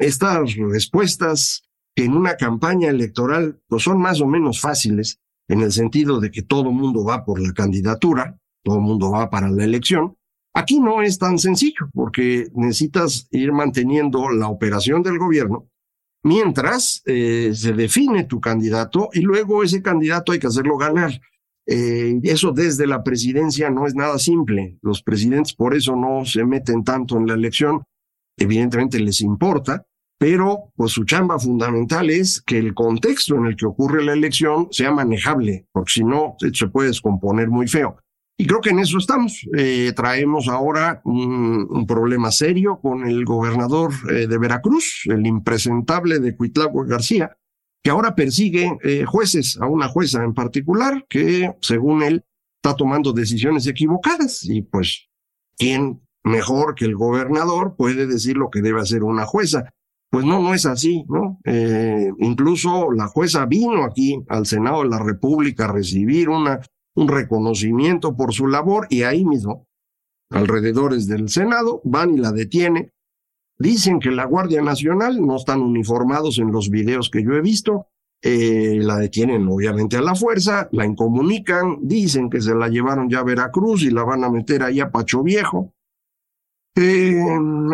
estas 0.00 0.56
respuestas 0.56 1.62
en 1.94 2.16
una 2.16 2.36
campaña 2.36 2.88
electoral 2.88 3.60
pues 3.68 3.84
son 3.84 4.00
más 4.00 4.20
o 4.20 4.26
menos 4.26 4.60
fáciles, 4.60 5.20
en 5.48 5.62
el 5.62 5.72
sentido 5.72 6.20
de 6.20 6.30
que 6.30 6.42
todo 6.42 6.70
mundo 6.72 7.04
va 7.04 7.24
por 7.24 7.40
la 7.40 7.52
candidatura, 7.52 8.38
todo 8.62 8.80
mundo 8.80 9.10
va 9.10 9.30
para 9.30 9.50
la 9.50 9.64
elección. 9.64 10.16
Aquí 10.54 10.80
no 10.80 11.02
es 11.02 11.18
tan 11.18 11.38
sencillo, 11.38 11.88
porque 11.92 12.48
necesitas 12.54 13.28
ir 13.30 13.52
manteniendo 13.52 14.30
la 14.30 14.48
operación 14.48 15.02
del 15.02 15.18
gobierno 15.18 15.68
mientras 16.22 17.02
eh, 17.06 17.52
se 17.54 17.72
define 17.72 18.24
tu 18.24 18.40
candidato 18.40 19.08
y 19.12 19.20
luego 19.20 19.62
ese 19.62 19.82
candidato 19.82 20.32
hay 20.32 20.38
que 20.38 20.46
hacerlo 20.46 20.76
ganar. 20.76 21.20
Eh, 21.66 22.18
eso 22.22 22.52
desde 22.52 22.86
la 22.86 23.02
presidencia 23.02 23.70
no 23.70 23.86
es 23.86 23.94
nada 23.94 24.18
simple. 24.18 24.78
Los 24.82 25.02
presidentes 25.02 25.54
por 25.54 25.74
eso 25.74 25.96
no 25.96 26.24
se 26.24 26.44
meten 26.44 26.82
tanto 26.82 27.16
en 27.16 27.26
la 27.26 27.34
elección. 27.34 27.82
Evidentemente 28.36 28.98
les 29.00 29.20
importa, 29.20 29.86
pero 30.18 30.72
pues 30.74 30.92
su 30.92 31.04
chamba 31.04 31.38
fundamental 31.38 32.10
es 32.10 32.42
que 32.42 32.58
el 32.58 32.74
contexto 32.74 33.36
en 33.36 33.46
el 33.46 33.56
que 33.56 33.66
ocurre 33.66 34.04
la 34.04 34.12
elección 34.12 34.68
sea 34.72 34.90
manejable, 34.90 35.66
porque 35.72 35.92
si 35.92 36.04
no 36.04 36.36
se 36.52 36.66
puede 36.66 36.88
descomponer 36.88 37.48
muy 37.48 37.68
feo. 37.68 37.96
Y 38.40 38.46
creo 38.46 38.60
que 38.60 38.70
en 38.70 38.78
eso 38.78 38.98
estamos. 38.98 39.48
Eh, 39.56 39.92
traemos 39.96 40.46
ahora 40.48 41.00
un, 41.04 41.86
problema 41.88 42.30
serio 42.30 42.78
con 42.80 43.04
el 43.04 43.24
gobernador 43.24 43.92
eh, 44.10 44.28
de 44.28 44.38
Veracruz, 44.38 45.02
el 45.06 45.26
impresentable 45.26 46.20
de 46.20 46.36
Cuitlagua 46.36 46.86
García, 46.86 47.36
que 47.82 47.90
ahora 47.90 48.14
persigue 48.14 48.78
eh, 48.84 49.04
jueces, 49.04 49.58
a 49.60 49.66
una 49.66 49.88
jueza 49.88 50.22
en 50.22 50.34
particular, 50.34 51.04
que 51.08 51.52
según 51.60 52.02
él 52.04 52.24
está 52.62 52.76
tomando 52.76 53.12
decisiones 53.12 53.66
equivocadas. 53.66 54.44
Y 54.44 54.62
pues, 54.62 55.08
¿quién 55.56 56.00
mejor 56.22 56.76
que 56.76 56.84
el 56.84 56.94
gobernador 56.94 57.74
puede 57.76 58.06
decir 58.06 58.36
lo 58.36 58.50
que 58.50 58.62
debe 58.62 58.80
hacer 58.80 59.02
una 59.02 59.26
jueza? 59.26 59.70
Pues 60.10 60.24
no, 60.24 60.40
no 60.40 60.54
es 60.54 60.64
así, 60.64 61.04
¿no? 61.08 61.38
Eh, 61.44 62.10
incluso 62.18 62.90
la 62.92 63.08
jueza 63.08 63.44
vino 63.44 63.84
aquí 63.84 64.22
al 64.28 64.46
Senado 64.46 64.82
de 64.82 64.88
la 64.88 64.98
República 64.98 65.66
a 65.66 65.72
recibir 65.72 66.30
una, 66.30 66.60
un 66.94 67.08
reconocimiento 67.08 68.16
por 68.16 68.32
su 68.32 68.46
labor 68.46 68.86
y 68.88 69.02
ahí 69.02 69.24
mismo, 69.24 69.66
alrededores 70.30 71.08
del 71.08 71.28
Senado, 71.28 71.82
van 71.84 72.14
y 72.14 72.18
la 72.18 72.32
detienen. 72.32 72.92
Dicen 73.58 74.00
que 74.00 74.10
la 74.10 74.24
Guardia 74.24 74.62
Nacional 74.62 75.20
no 75.20 75.36
están 75.36 75.60
uniformados 75.60 76.38
en 76.38 76.52
los 76.52 76.70
videos 76.70 77.10
que 77.10 77.22
yo 77.22 77.32
he 77.32 77.42
visto, 77.42 77.88
eh, 78.22 78.78
la 78.80 78.96
detienen 78.96 79.46
obviamente 79.46 79.96
a 79.96 80.00
la 80.00 80.14
fuerza, 80.14 80.68
la 80.72 80.86
incomunican, 80.86 81.80
dicen 81.82 82.30
que 82.30 82.40
se 82.40 82.54
la 82.54 82.68
llevaron 82.68 83.10
ya 83.10 83.18
a 83.18 83.24
Veracruz 83.24 83.82
y 83.82 83.90
la 83.90 84.04
van 84.04 84.24
a 84.24 84.30
meter 84.30 84.62
ahí 84.62 84.80
a 84.80 84.90
Pacho 84.90 85.22
Viejo. 85.22 85.74
Eh, 86.76 87.20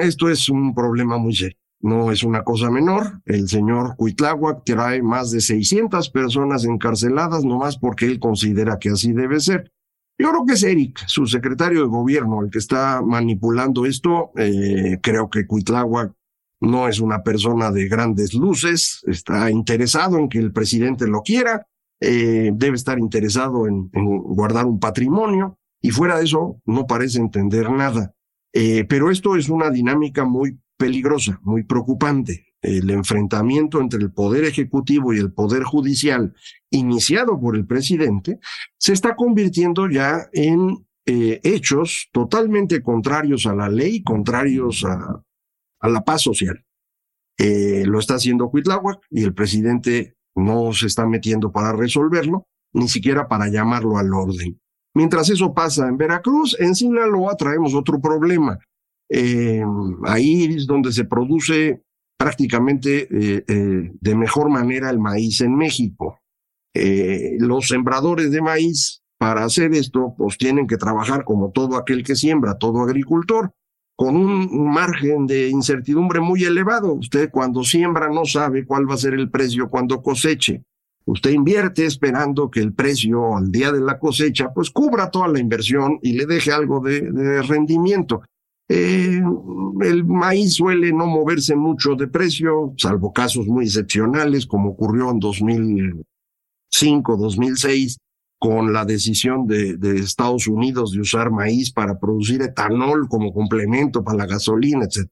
esto 0.03 0.31
es 0.31 0.49
un 0.49 0.75
problema 0.75 1.19
muy 1.19 1.35
serio 1.35 1.64
no 1.85 2.11
es 2.11 2.25
una 2.25 2.45
cosa 2.45 2.71
menor. 2.71 3.21
El 3.27 3.47
señor 3.47 3.95
Cuitláhuac 3.97 4.65
trae 4.65 5.03
más 5.03 5.31
de 5.31 5.43
600 5.43 6.09
personas 6.09 6.65
encarceladas, 6.65 7.45
nomás 7.45 7.77
porque 7.77 8.07
él 8.07 8.19
considera 8.19 8.79
que 8.79 8.89
así 8.89 9.13
debe 9.13 9.39
ser. 9.39 9.71
Yo 10.19 10.31
creo 10.31 10.47
que 10.47 10.55
es 10.55 10.63
Eric, 10.63 10.99
su 11.07 11.27
secretario 11.27 11.83
de 11.83 11.89
gobierno, 11.89 12.43
el 12.43 12.51
que 12.51 12.59
está 12.59 13.03
manipulando 13.03 13.85
esto. 13.85 14.31
Eh, 14.39 14.99
creo 15.03 15.29
que 15.29 15.47
Cuitláhuac 15.47 16.13
no 16.61 16.89
es 16.89 17.01
una 17.01 17.23
persona 17.23 17.71
de 17.71 17.87
grandes 17.87 18.33
luces, 18.33 19.03
está 19.07 19.51
interesado 19.51 20.17
en 20.17 20.31
que 20.31 20.39
el 20.39 20.53
presidente 20.53 21.07
lo 21.07 21.21
quiera, 21.21 21.67
eh, 22.01 22.51
debe 22.55 22.77
estar 22.77 22.99
interesado 22.99 23.67
en, 23.67 23.91
guardar 23.93 24.65
un 24.65 24.81
patrimonio 24.81 25.59
y 25.83 25.91
fuera 25.91 26.17
de 26.17 26.25
eso 26.25 26.63
no 26.65 26.87
parece 26.87 27.19
entender 27.19 27.71
nada. 27.71 28.15
Eh, 28.55 28.87
pero 28.89 29.11
esto 29.11 29.37
es 29.37 29.51
una 29.51 29.69
dinámica 29.69 30.25
muy 30.25 30.59
peligrosa, 30.77 31.41
muy 31.43 31.65
preocupante. 31.65 32.47
El 32.61 32.89
enfrentamiento 32.91 33.81
entre 33.81 34.01
el 34.01 34.11
Poder 34.11 34.45
Ejecutivo 34.45 35.13
y 35.13 35.19
el 35.19 35.33
Poder 35.33 35.65
Judicial, 35.65 36.35
iniciado 36.71 37.39
por 37.39 37.57
el 37.57 37.67
presidente, 37.67 38.39
se 38.79 38.95
está 38.95 39.17
convirtiendo 39.17 39.89
ya 39.89 40.29
en 40.33 40.87
eh, 41.07 41.41
hechos 41.45 42.09
totalmente 42.13 42.83
contrarios 42.83 43.45
a 43.45 43.55
la 43.55 43.69
ley, 43.69 44.03
contrarios 44.03 44.85
a, 44.85 45.23
la 45.83 46.03
paz 46.03 46.23
social. 46.23 46.65
Eh, 47.37 47.85
lo 47.87 47.99
está 47.99 48.15
haciendo 48.15 48.49
Cuitláhuac 48.49 49.01
y 49.11 49.23
el 49.23 49.35
presidente 49.35 50.17
no 50.35 50.73
se 50.73 50.87
está 50.87 51.07
metiendo 51.07 51.53
para 51.53 51.73
resolverlo, 51.73 52.47
ni 52.73 52.89
siquiera 52.89 53.29
para 53.29 53.49
llamarlo 53.49 53.99
al 53.99 54.15
orden. 54.15 54.59
Mientras 54.95 55.29
eso 55.29 55.53
pasa 55.53 55.89
en 55.89 55.99
Veracruz, 55.99 56.57
en 56.59 56.75
Sinaloa 56.75 57.37
traemos 57.37 57.75
otro 57.75 58.01
problema. 58.01 58.59
Eh, 59.09 59.63
ahí 60.05 60.45
es 60.45 60.67
donde 60.67 60.93
se 60.93 61.05
produce 61.05 61.83
prácticamente 62.17 63.09
eh, 63.11 63.45
eh, 63.47 63.93
de 64.01 64.15
mejor 64.15 64.49
manera 64.49 64.91
el 64.91 64.99
maíz 64.99 65.41
en 65.41 65.57
México. 65.57 66.21
Los 67.39 67.69
sembradores 67.69 68.33
de 68.33 68.43
maíz, 68.43 69.03
para 69.17 69.45
hacer 69.45 69.73
esto, 69.75 70.15
pues 70.19 70.37
tienen 70.37 70.67
que 70.67 70.77
trabajar 70.77 71.25
como 71.25 71.53
todo 71.53 71.77
aquel 71.77 72.03
que 72.03 72.17
siembra, 72.17 72.59
todo 72.59 72.83
agricultor, 72.83 73.53
con 73.97 74.17
un 74.17 74.73
margen 74.73 75.27
de 75.27 75.49
incertidumbre 75.49 76.21
muy 76.21 76.43
elevado. 76.43 76.95
Usted 76.95 77.31
cuando 77.31 77.63
siembra 77.63 78.09
no 78.09 78.25
sabe 78.25 78.67
cuál 78.67 78.91
va 78.91 78.95
a 78.95 78.99
ser 78.99 79.15
el 79.15 79.31
precio 79.31 79.71
cuando 79.71 80.03
coseche. 80.03 80.65
Usted 81.07 81.31
invierte 81.31 81.85
esperando 81.85 82.51
que 82.51 82.61
el 82.61 82.73
precio 82.73 83.37
al 83.37 83.53
día 83.53 83.71
de 83.71 83.81
la 83.81 83.99
cosecha 83.99 84.53
pues 84.55 84.71
cubra 84.71 85.11
toda 85.11 85.29
la 85.29 85.39
inversión 85.39 85.99
y 86.01 86.15
le 86.15 86.25
deje 86.25 86.51
algo 86.51 86.81
de, 86.81 87.43
rendimiento. 87.43 88.23
Eh, 88.69 89.21
el 89.83 90.05
maíz 90.05 90.55
suele 90.55 90.93
no 90.93 91.07
moverse 91.07 91.55
mucho 91.55 91.95
de 91.95 92.09
precio, 92.09 92.73
salvo 92.79 93.13
casos 93.13 93.47
muy 93.47 93.67
excepcionales 93.67 94.47
como 94.47 94.71
ocurrió 94.71 95.11
en 95.11 95.21
2005, 95.21 97.17
2006, 97.17 97.99
con 98.39 98.73
la 98.73 98.85
decisión 98.85 99.47
de, 99.47 99.77
Estados 99.99 100.47
Unidos 100.49 100.93
de 100.93 101.01
usar 101.01 101.31
maíz 101.31 101.73
para 101.73 101.99
producir 101.99 102.43
etanol 102.43 103.09
como 103.09 103.33
complemento 103.33 104.03
para 104.03 104.19
la 104.19 104.27
gasolina, 104.27 104.85
etc. 104.85 105.09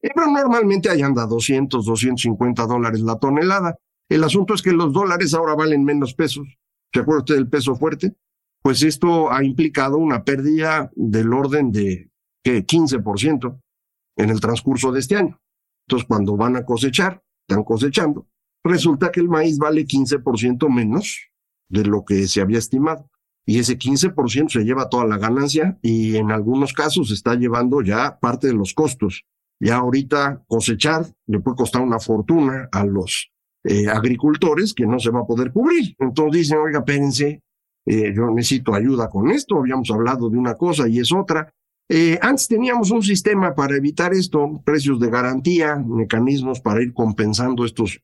Pero 0.00 0.26
normalmente 0.30 0.88
ahí 0.88 1.02
anda 1.02 1.26
200, 1.26 1.84
250 1.84 2.66
dólares 2.66 3.00
la 3.00 3.18
tonelada. 3.18 3.76
El 4.08 4.24
asunto 4.24 4.54
es 4.54 4.62
que 4.62 4.72
los 4.72 4.92
dólares 4.92 5.34
ahora 5.34 5.54
valen 5.54 5.84
menos 5.84 6.14
pesos. 6.14 6.46
¿Se 6.92 7.00
acuerda 7.00 7.20
usted 7.20 7.34
del 7.34 7.48
peso 7.48 7.74
fuerte? 7.74 8.14
Pues 8.62 8.82
esto 8.82 9.30
ha 9.30 9.44
implicado 9.44 9.98
una 9.98 10.24
pérdida 10.24 10.90
del 10.94 11.32
orden 11.32 11.70
de 11.72 12.10
¿qué? 12.50 12.66
15% 12.66 13.60
en 14.16 14.30
el 14.30 14.40
transcurso 14.40 14.92
de 14.92 15.00
este 15.00 15.16
año. 15.16 15.40
Entonces, 15.86 16.06
cuando 16.06 16.36
van 16.36 16.56
a 16.56 16.64
cosechar, 16.64 17.22
están 17.48 17.64
cosechando, 17.64 18.26
resulta 18.64 19.10
que 19.10 19.20
el 19.20 19.28
maíz 19.28 19.58
vale 19.58 19.86
15% 19.86 20.68
menos 20.68 21.30
de 21.68 21.84
lo 21.84 22.04
que 22.04 22.26
se 22.26 22.40
había 22.40 22.58
estimado. 22.58 23.08
Y 23.46 23.58
ese 23.58 23.78
15% 23.78 24.50
se 24.50 24.64
lleva 24.64 24.90
toda 24.90 25.06
la 25.06 25.16
ganancia 25.16 25.78
y 25.80 26.16
en 26.16 26.30
algunos 26.30 26.74
casos 26.74 27.10
está 27.10 27.34
llevando 27.34 27.80
ya 27.80 28.18
parte 28.18 28.48
de 28.48 28.52
los 28.52 28.74
costos. 28.74 29.24
Ya 29.58 29.76
ahorita 29.76 30.44
cosechar 30.46 31.06
le 31.26 31.40
puede 31.40 31.56
costar 31.56 31.80
una 31.80 31.98
fortuna 31.98 32.68
a 32.70 32.84
los 32.84 33.30
eh, 33.64 33.88
agricultores 33.88 34.74
que 34.74 34.86
no 34.86 34.98
se 34.98 35.10
va 35.10 35.20
a 35.20 35.26
poder 35.26 35.50
cubrir. 35.50 35.96
Entonces 35.98 36.42
dicen, 36.42 36.58
oiga, 36.58 36.84
pense, 36.84 37.42
eh, 37.86 38.12
yo 38.14 38.30
necesito 38.30 38.74
ayuda 38.74 39.08
con 39.08 39.30
esto, 39.30 39.58
habíamos 39.58 39.90
hablado 39.90 40.28
de 40.28 40.36
una 40.36 40.54
cosa 40.54 40.86
y 40.86 40.98
es 40.98 41.10
otra. 41.10 41.50
Eh, 41.88 42.18
antes 42.20 42.48
teníamos 42.48 42.90
un 42.90 43.02
sistema 43.02 43.54
para 43.54 43.76
evitar 43.76 44.12
esto, 44.12 44.60
precios 44.64 45.00
de 45.00 45.10
garantía, 45.10 45.76
mecanismos 45.76 46.60
para 46.60 46.82
ir 46.82 46.92
compensando 46.92 47.64
estos 47.64 48.00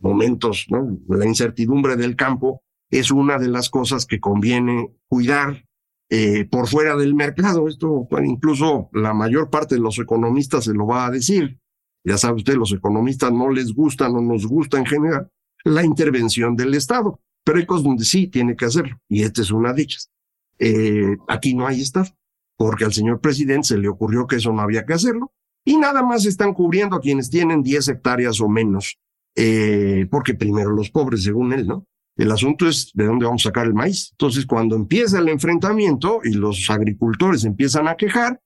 momentos, 0.00 0.66
¿no? 0.68 0.98
La 1.08 1.26
incertidumbre 1.26 1.96
del 1.96 2.16
campo 2.16 2.62
es 2.90 3.10
una 3.10 3.38
de 3.38 3.48
las 3.48 3.70
cosas 3.70 4.04
que 4.04 4.20
conviene 4.20 4.90
cuidar 5.08 5.64
eh, 6.10 6.44
por 6.44 6.68
fuera 6.68 6.94
del 6.94 7.14
mercado. 7.14 7.68
Esto, 7.68 8.06
incluso 8.22 8.90
la 8.92 9.14
mayor 9.14 9.48
parte 9.48 9.76
de 9.76 9.80
los 9.80 9.98
economistas 9.98 10.64
se 10.64 10.74
lo 10.74 10.86
va 10.86 11.06
a 11.06 11.10
decir. 11.10 11.58
Ya 12.04 12.18
sabe 12.18 12.36
usted, 12.36 12.54
los 12.54 12.72
economistas 12.72 13.32
no 13.32 13.48
les 13.48 13.72
gusta, 13.72 14.08
no 14.08 14.20
nos 14.20 14.46
gusta 14.46 14.78
en 14.78 14.86
general 14.86 15.30
la 15.64 15.84
intervención 15.84 16.56
del 16.56 16.74
Estado, 16.74 17.20
pero 17.44 17.58
hay 17.58 17.66
cosas 17.66 17.84
donde 17.84 18.04
sí 18.04 18.26
tiene 18.26 18.56
que 18.56 18.64
hacerlo, 18.64 18.98
y 19.08 19.22
esta 19.22 19.42
es 19.42 19.50
una 19.50 19.72
de 19.72 19.82
ellas. 19.82 20.10
Eh, 20.58 21.16
aquí 21.28 21.54
no 21.54 21.66
hay 21.66 21.80
Estado, 21.80 22.08
porque 22.56 22.84
al 22.84 22.92
señor 22.92 23.20
presidente 23.20 23.68
se 23.68 23.78
le 23.78 23.88
ocurrió 23.88 24.26
que 24.26 24.36
eso 24.36 24.52
no 24.52 24.62
había 24.62 24.84
que 24.84 24.94
hacerlo, 24.94 25.32
y 25.64 25.76
nada 25.76 26.02
más 26.02 26.26
están 26.26 26.54
cubriendo 26.54 26.96
a 26.96 27.00
quienes 27.00 27.30
tienen 27.30 27.62
10 27.62 27.88
hectáreas 27.88 28.40
o 28.40 28.48
menos, 28.48 28.98
eh, 29.36 30.06
porque 30.10 30.34
primero 30.34 30.70
los 30.70 30.90
pobres, 30.90 31.22
según 31.22 31.52
él, 31.52 31.66
¿no? 31.66 31.86
El 32.16 32.30
asunto 32.30 32.68
es 32.68 32.90
de 32.94 33.06
dónde 33.06 33.24
vamos 33.24 33.42
a 33.46 33.48
sacar 33.48 33.66
el 33.66 33.74
maíz. 33.74 34.10
Entonces, 34.12 34.44
cuando 34.44 34.76
empieza 34.76 35.18
el 35.18 35.28
enfrentamiento 35.28 36.20
y 36.22 36.34
los 36.34 36.68
agricultores 36.68 37.44
empiezan 37.44 37.88
a 37.88 37.96
quejar, 37.96 38.40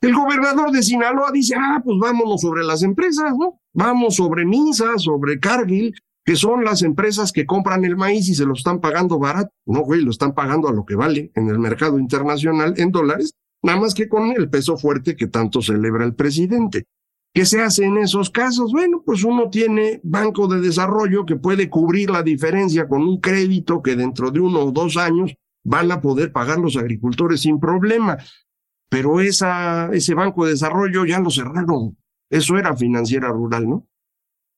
el 0.00 0.14
gobernador 0.14 0.70
de 0.70 0.82
Sinaloa 0.82 1.30
dice, 1.32 1.54
ah, 1.56 1.80
pues 1.84 1.96
vámonos 2.00 2.40
sobre 2.40 2.64
las 2.64 2.82
empresas, 2.82 3.32
¿no? 3.36 3.60
Vamos 3.72 4.16
sobre 4.16 4.44
Minsa, 4.44 4.96
sobre 4.98 5.38
Cargill, 5.38 5.94
que 6.28 6.36
son 6.36 6.62
las 6.62 6.82
empresas 6.82 7.32
que 7.32 7.46
compran 7.46 7.86
el 7.86 7.96
maíz 7.96 8.28
y 8.28 8.34
se 8.34 8.44
lo 8.44 8.52
están 8.52 8.82
pagando 8.82 9.18
barato. 9.18 9.50
No, 9.64 9.80
güey, 9.80 10.02
lo 10.02 10.10
están 10.10 10.34
pagando 10.34 10.68
a 10.68 10.74
lo 10.74 10.84
que 10.84 10.94
vale 10.94 11.32
en 11.34 11.48
el 11.48 11.58
mercado 11.58 11.98
internacional 11.98 12.74
en 12.76 12.92
dólares, 12.92 13.32
nada 13.62 13.80
más 13.80 13.94
que 13.94 14.10
con 14.10 14.32
el 14.32 14.50
peso 14.50 14.76
fuerte 14.76 15.16
que 15.16 15.28
tanto 15.28 15.62
celebra 15.62 16.04
el 16.04 16.14
presidente. 16.14 16.84
¿Qué 17.32 17.46
se 17.46 17.62
hace 17.62 17.86
en 17.86 17.96
esos 17.96 18.28
casos? 18.28 18.72
Bueno, 18.72 19.02
pues 19.06 19.24
uno 19.24 19.48
tiene 19.48 20.02
banco 20.04 20.48
de 20.48 20.60
desarrollo 20.60 21.24
que 21.24 21.36
puede 21.36 21.70
cubrir 21.70 22.10
la 22.10 22.22
diferencia 22.22 22.86
con 22.86 23.00
un 23.08 23.20
crédito 23.22 23.80
que 23.80 23.96
dentro 23.96 24.30
de 24.30 24.40
uno 24.40 24.60
o 24.60 24.70
dos 24.70 24.98
años 24.98 25.34
van 25.64 25.90
a 25.92 26.02
poder 26.02 26.30
pagar 26.30 26.58
los 26.58 26.76
agricultores 26.76 27.40
sin 27.40 27.58
problema 27.58 28.18
pero 28.90 29.20
ese 29.20 30.14
banco 30.14 30.44
de 30.44 30.52
desarrollo 30.52 31.04
ya 31.04 31.20
lo 31.20 31.30
cerraron. 31.30 31.96
Eso 32.30 32.56
era 32.56 32.76
financiera 32.76 33.28
rural, 33.28 33.68
¿no? 33.68 33.86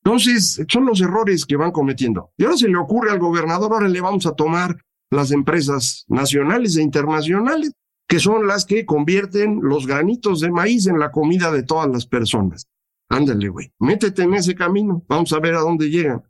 Entonces, 0.04 0.64
son 0.68 0.86
los 0.86 1.00
errores 1.00 1.44
que 1.44 1.56
van 1.56 1.72
cometiendo. 1.72 2.30
Y 2.36 2.44
ahora 2.44 2.56
se 2.56 2.68
le 2.68 2.76
ocurre 2.76 3.10
al 3.10 3.18
gobernador, 3.18 3.72
ahora 3.72 3.88
le 3.88 4.00
vamos 4.00 4.26
a 4.26 4.34
tomar 4.34 4.76
las 5.10 5.30
empresas 5.30 6.04
nacionales 6.08 6.76
e 6.76 6.82
internacionales, 6.82 7.72
que 8.08 8.18
son 8.18 8.46
las 8.46 8.64
que 8.64 8.86
convierten 8.86 9.60
los 9.62 9.86
granitos 9.86 10.40
de 10.40 10.50
maíz 10.50 10.86
en 10.86 10.98
la 10.98 11.10
comida 11.10 11.52
de 11.52 11.62
todas 11.62 11.88
las 11.90 12.06
personas. 12.06 12.66
Ándale, 13.08 13.48
güey, 13.48 13.72
métete 13.78 14.22
en 14.22 14.34
ese 14.34 14.54
camino, 14.54 15.04
vamos 15.08 15.32
a 15.32 15.40
ver 15.40 15.54
a 15.54 15.60
dónde 15.60 15.90
llegan. 15.90 16.22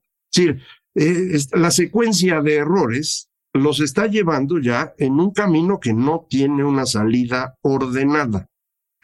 Eh, 0.95 1.39
la 1.53 1.71
secuencia 1.71 2.41
de 2.41 2.57
errores 2.57 3.31
los 3.53 3.81
está 3.81 4.07
llevando 4.07 4.59
ya 4.59 4.95
en 4.99 5.21
un 5.21 5.31
camino 5.33 5.79
que 5.79 5.93
no 5.93 6.27
tiene 6.29 6.65
una 6.65 6.87
salida 6.87 7.57
ordenada. 7.63 8.47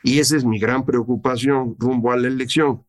Y 0.02 0.18
esa 0.20 0.36
es 0.36 0.44
mi 0.44 0.58
gran 0.58 0.84
preocupación 0.84 1.76
rumbo 1.78 2.12
a 2.12 2.16
la 2.16 2.28
elección. 2.28 2.85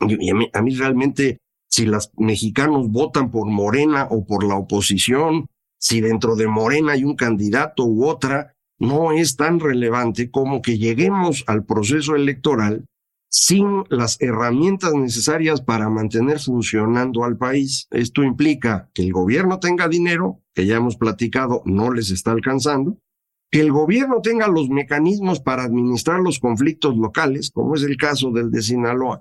Y 0.00 0.30
a, 0.30 0.62
mí, 0.62 0.74
realmente, 0.74 1.38
si 1.68 1.86
los 1.86 2.10
mexicanos 2.16 2.90
votan 2.90 3.30
por 3.30 3.46
Morena 3.46 4.08
o 4.10 4.24
por 4.24 4.44
la 4.44 4.56
oposición, 4.56 5.46
si 5.78 6.00
dentro 6.00 6.36
de 6.36 6.46
Morena 6.46 6.92
hay 6.92 7.04
un 7.04 7.16
candidato 7.16 7.84
u 7.84 8.06
otra, 8.06 8.54
no 8.78 9.12
es 9.12 9.36
tan 9.36 9.60
relevante 9.60 10.30
como 10.30 10.62
que 10.62 10.78
lleguemos 10.78 11.44
al 11.46 11.64
proceso 11.64 12.16
electoral 12.16 12.84
sin 13.28 13.82
las 13.88 14.20
herramientas 14.20 14.94
necesarias 14.94 15.60
para 15.60 15.88
mantener 15.88 16.38
funcionando 16.38 17.24
al 17.24 17.36
país. 17.36 17.88
Esto 17.90 18.22
implica 18.22 18.90
que 18.94 19.02
el 19.02 19.12
gobierno 19.12 19.58
tenga 19.58 19.88
dinero, 19.88 20.40
que 20.54 20.66
ya 20.66 20.76
hemos 20.76 20.96
platicado, 20.96 21.62
no 21.64 21.92
les 21.92 22.10
está 22.10 22.30
alcanzando, 22.30 22.96
que 23.50 23.60
el 23.60 23.72
gobierno 23.72 24.20
tenga 24.20 24.46
los 24.46 24.68
mecanismos 24.68 25.40
para 25.40 25.64
administrar 25.64 26.20
los 26.20 26.38
conflictos 26.38 26.96
locales, 26.96 27.50
como 27.52 27.74
es 27.74 27.82
el 27.82 27.96
caso 27.96 28.30
del 28.30 28.50
de 28.52 28.62
Sinaloa, 28.62 29.20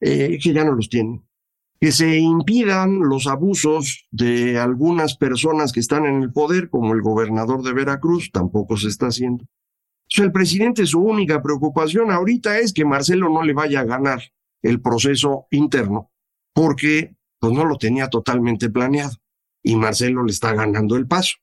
eh, 0.00 0.38
que 0.42 0.52
ya 0.52 0.64
no 0.64 0.72
los 0.72 0.88
tiene, 0.88 1.22
que 1.80 1.92
se 1.92 2.18
impidan 2.18 3.00
los 3.00 3.26
abusos 3.26 4.06
de 4.10 4.58
algunas 4.58 5.16
personas 5.16 5.72
que 5.72 5.80
están 5.80 6.06
en 6.06 6.22
el 6.22 6.32
poder, 6.32 6.70
como 6.70 6.94
el 6.94 7.02
gobernador 7.02 7.62
de 7.62 7.72
Veracruz, 7.72 8.30
tampoco 8.32 8.76
se 8.76 8.88
está 8.88 9.06
haciendo 9.06 9.46
el 10.22 10.32
presidente 10.32 10.86
su 10.86 11.00
única 11.00 11.42
preocupación 11.42 12.10
ahorita 12.10 12.58
es 12.58 12.72
que 12.72 12.84
Marcelo 12.84 13.28
no 13.28 13.42
le 13.42 13.52
vaya 13.52 13.80
a 13.80 13.84
ganar 13.84 14.22
el 14.62 14.80
proceso 14.80 15.46
interno, 15.50 16.10
porque 16.54 17.16
pues 17.38 17.52
no 17.52 17.64
lo 17.64 17.76
tenía 17.76 18.08
totalmente 18.08 18.70
planeado 18.70 19.16
y 19.62 19.76
Marcelo 19.76 20.24
le 20.24 20.32
está 20.32 20.54
ganando 20.54 20.96
el 20.96 21.06
paso 21.06 21.36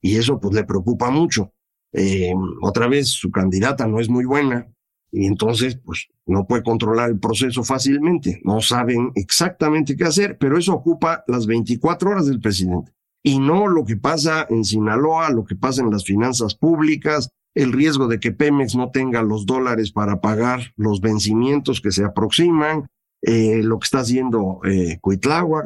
y 0.00 0.16
eso 0.16 0.40
pues 0.40 0.54
le 0.54 0.64
preocupa 0.64 1.10
mucho. 1.10 1.52
Eh, 1.92 2.34
otra 2.60 2.86
vez 2.86 3.08
su 3.08 3.30
candidata 3.30 3.86
no 3.86 3.98
es 3.98 4.10
muy 4.10 4.24
buena 4.24 4.68
y 5.10 5.26
entonces 5.26 5.78
pues 5.84 6.08
no 6.26 6.46
puede 6.46 6.62
controlar 6.62 7.10
el 7.10 7.18
proceso 7.18 7.64
fácilmente, 7.64 8.40
no 8.44 8.60
saben 8.60 9.12
exactamente 9.14 9.96
qué 9.96 10.04
hacer, 10.04 10.38
pero 10.38 10.58
eso 10.58 10.74
ocupa 10.74 11.24
las 11.26 11.46
24 11.46 12.10
horas 12.10 12.26
del 12.26 12.40
presidente 12.40 12.92
y 13.22 13.38
no 13.38 13.66
lo 13.66 13.84
que 13.84 13.96
pasa 13.96 14.46
en 14.48 14.64
Sinaloa, 14.64 15.30
lo 15.30 15.44
que 15.44 15.56
pasa 15.56 15.82
en 15.82 15.90
las 15.90 16.04
finanzas 16.04 16.54
públicas, 16.54 17.30
el 17.54 17.72
riesgo 17.72 18.06
de 18.06 18.20
que 18.20 18.32
Pemex 18.32 18.74
no 18.76 18.90
tenga 18.90 19.22
los 19.22 19.46
dólares 19.46 19.90
para 19.92 20.20
pagar 20.20 20.72
los 20.76 21.00
vencimientos 21.00 21.80
que 21.80 21.90
se 21.90 22.04
aproximan, 22.04 22.86
eh, 23.22 23.62
lo 23.64 23.78
que 23.80 23.84
está 23.84 24.00
haciendo 24.00 24.60
eh, 24.64 25.00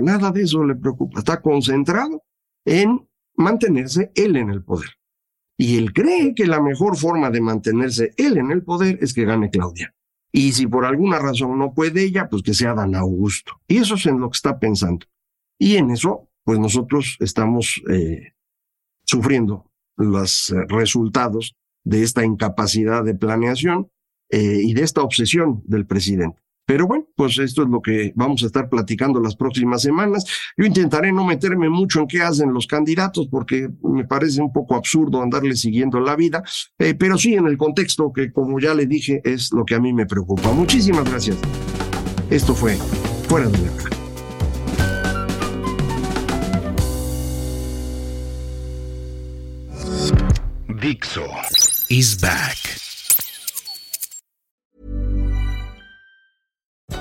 nada 0.01 0.31
de 0.33 0.43
eso 0.43 0.65
le 0.65 0.75
preocupa. 0.75 1.19
Está 1.19 1.43
concentrado 1.43 2.23
en 2.65 3.07
mantenerse 3.37 4.11
él 4.15 4.37
en 4.37 4.51
el 4.51 4.65
poder. 4.65 4.91
Y 5.57 5.77
él 5.77 5.93
cree 5.93 6.35
que 6.35 6.47
la 6.47 6.61
mejor 6.61 6.97
forma 6.97 7.31
de 7.31 7.41
mantenerse 7.41 8.13
él 8.17 8.39
en 8.39 8.51
el 8.51 8.63
poder 8.63 8.99
es 9.01 9.13
que 9.13 9.25
gane 9.25 9.51
Claudia. 9.51 9.95
Y 10.33 10.53
si 10.53 10.67
por 10.67 10.87
alguna 10.87 11.19
razón 11.19 11.59
no 11.59 11.75
puede 11.75 12.05
ella, 12.05 12.29
pues 12.29 12.43
que 12.43 12.55
sea 12.55 12.75
Dan 12.75 12.95
Augusto. 12.95 13.61
Y 13.69 13.77
eso 13.77 13.97
es 13.97 14.07
en 14.07 14.19
lo 14.19 14.31
que 14.31 14.37
está 14.37 14.59
pensando. 14.59 15.07
Y 15.59 15.77
en 15.77 15.91
eso, 15.91 16.31
pues 16.45 16.59
nosotros 16.59 17.17
estamos 17.21 17.83
eh, 17.91 18.33
sufriendo 19.05 19.71
los 19.97 20.51
eh, 20.51 20.57
resultados 20.69 21.55
de 21.85 22.03
esta 22.03 22.25
incapacidad 22.25 23.05
de 23.05 23.15
planeación 23.15 23.91
eh, 24.31 24.61
y 24.63 24.73
de 24.73 24.83
esta 24.83 25.03
obsesión 25.03 25.63
del 25.67 25.87
presidente. 25.87 26.41
Pero 26.65 26.87
bueno, 26.87 27.07
pues 27.17 27.39
esto 27.39 27.63
es 27.63 27.69
lo 27.69 27.81
que 27.83 28.13
vamos 28.15 28.43
a 28.43 28.47
estar 28.47 28.69
platicando 28.69 29.21
las 29.21 29.37
próximas 29.37 29.83
semanas. 29.83 30.25
Yo 30.57 30.65
intentaré 30.65 31.13
no 31.13 31.25
meterme 31.25 31.69
mucho 31.69 32.01
en 32.01 32.07
qué 32.07 32.23
hacen 32.23 32.53
los 32.53 32.67
candidatos 32.67 33.29
porque 33.29 33.69
me 33.83 34.05
parece 34.05 34.41
un 34.41 34.53
poco 34.53 34.75
absurdo 34.75 35.21
andarle 35.21 35.57
siguiendo 35.57 36.01
la 36.01 36.17
vida, 36.17 36.43
eh, 36.79 36.95
pero 36.95 37.19
sí 37.19 37.35
en 37.35 37.47
el 37.47 37.57
contexto 37.57 38.13
que 38.13 38.33
como 38.33 38.61
ya 38.61 38.75
le 38.75 38.87
dije 38.87 39.21
es 39.25 39.53
lo 39.53 39.65
que 39.65 39.75
a 39.75 39.81
mí 39.81 39.93
me 39.93 40.07
preocupa. 40.07 40.53
Muchísimas 40.53 41.09
gracias. 41.09 41.37
Esto 42.31 42.55
fue 42.55 42.77
Fuera 43.29 43.49
de 43.49 43.59
la 43.59 43.93
Dixo 50.83 51.29
is 51.89 52.17
back. 52.17 52.82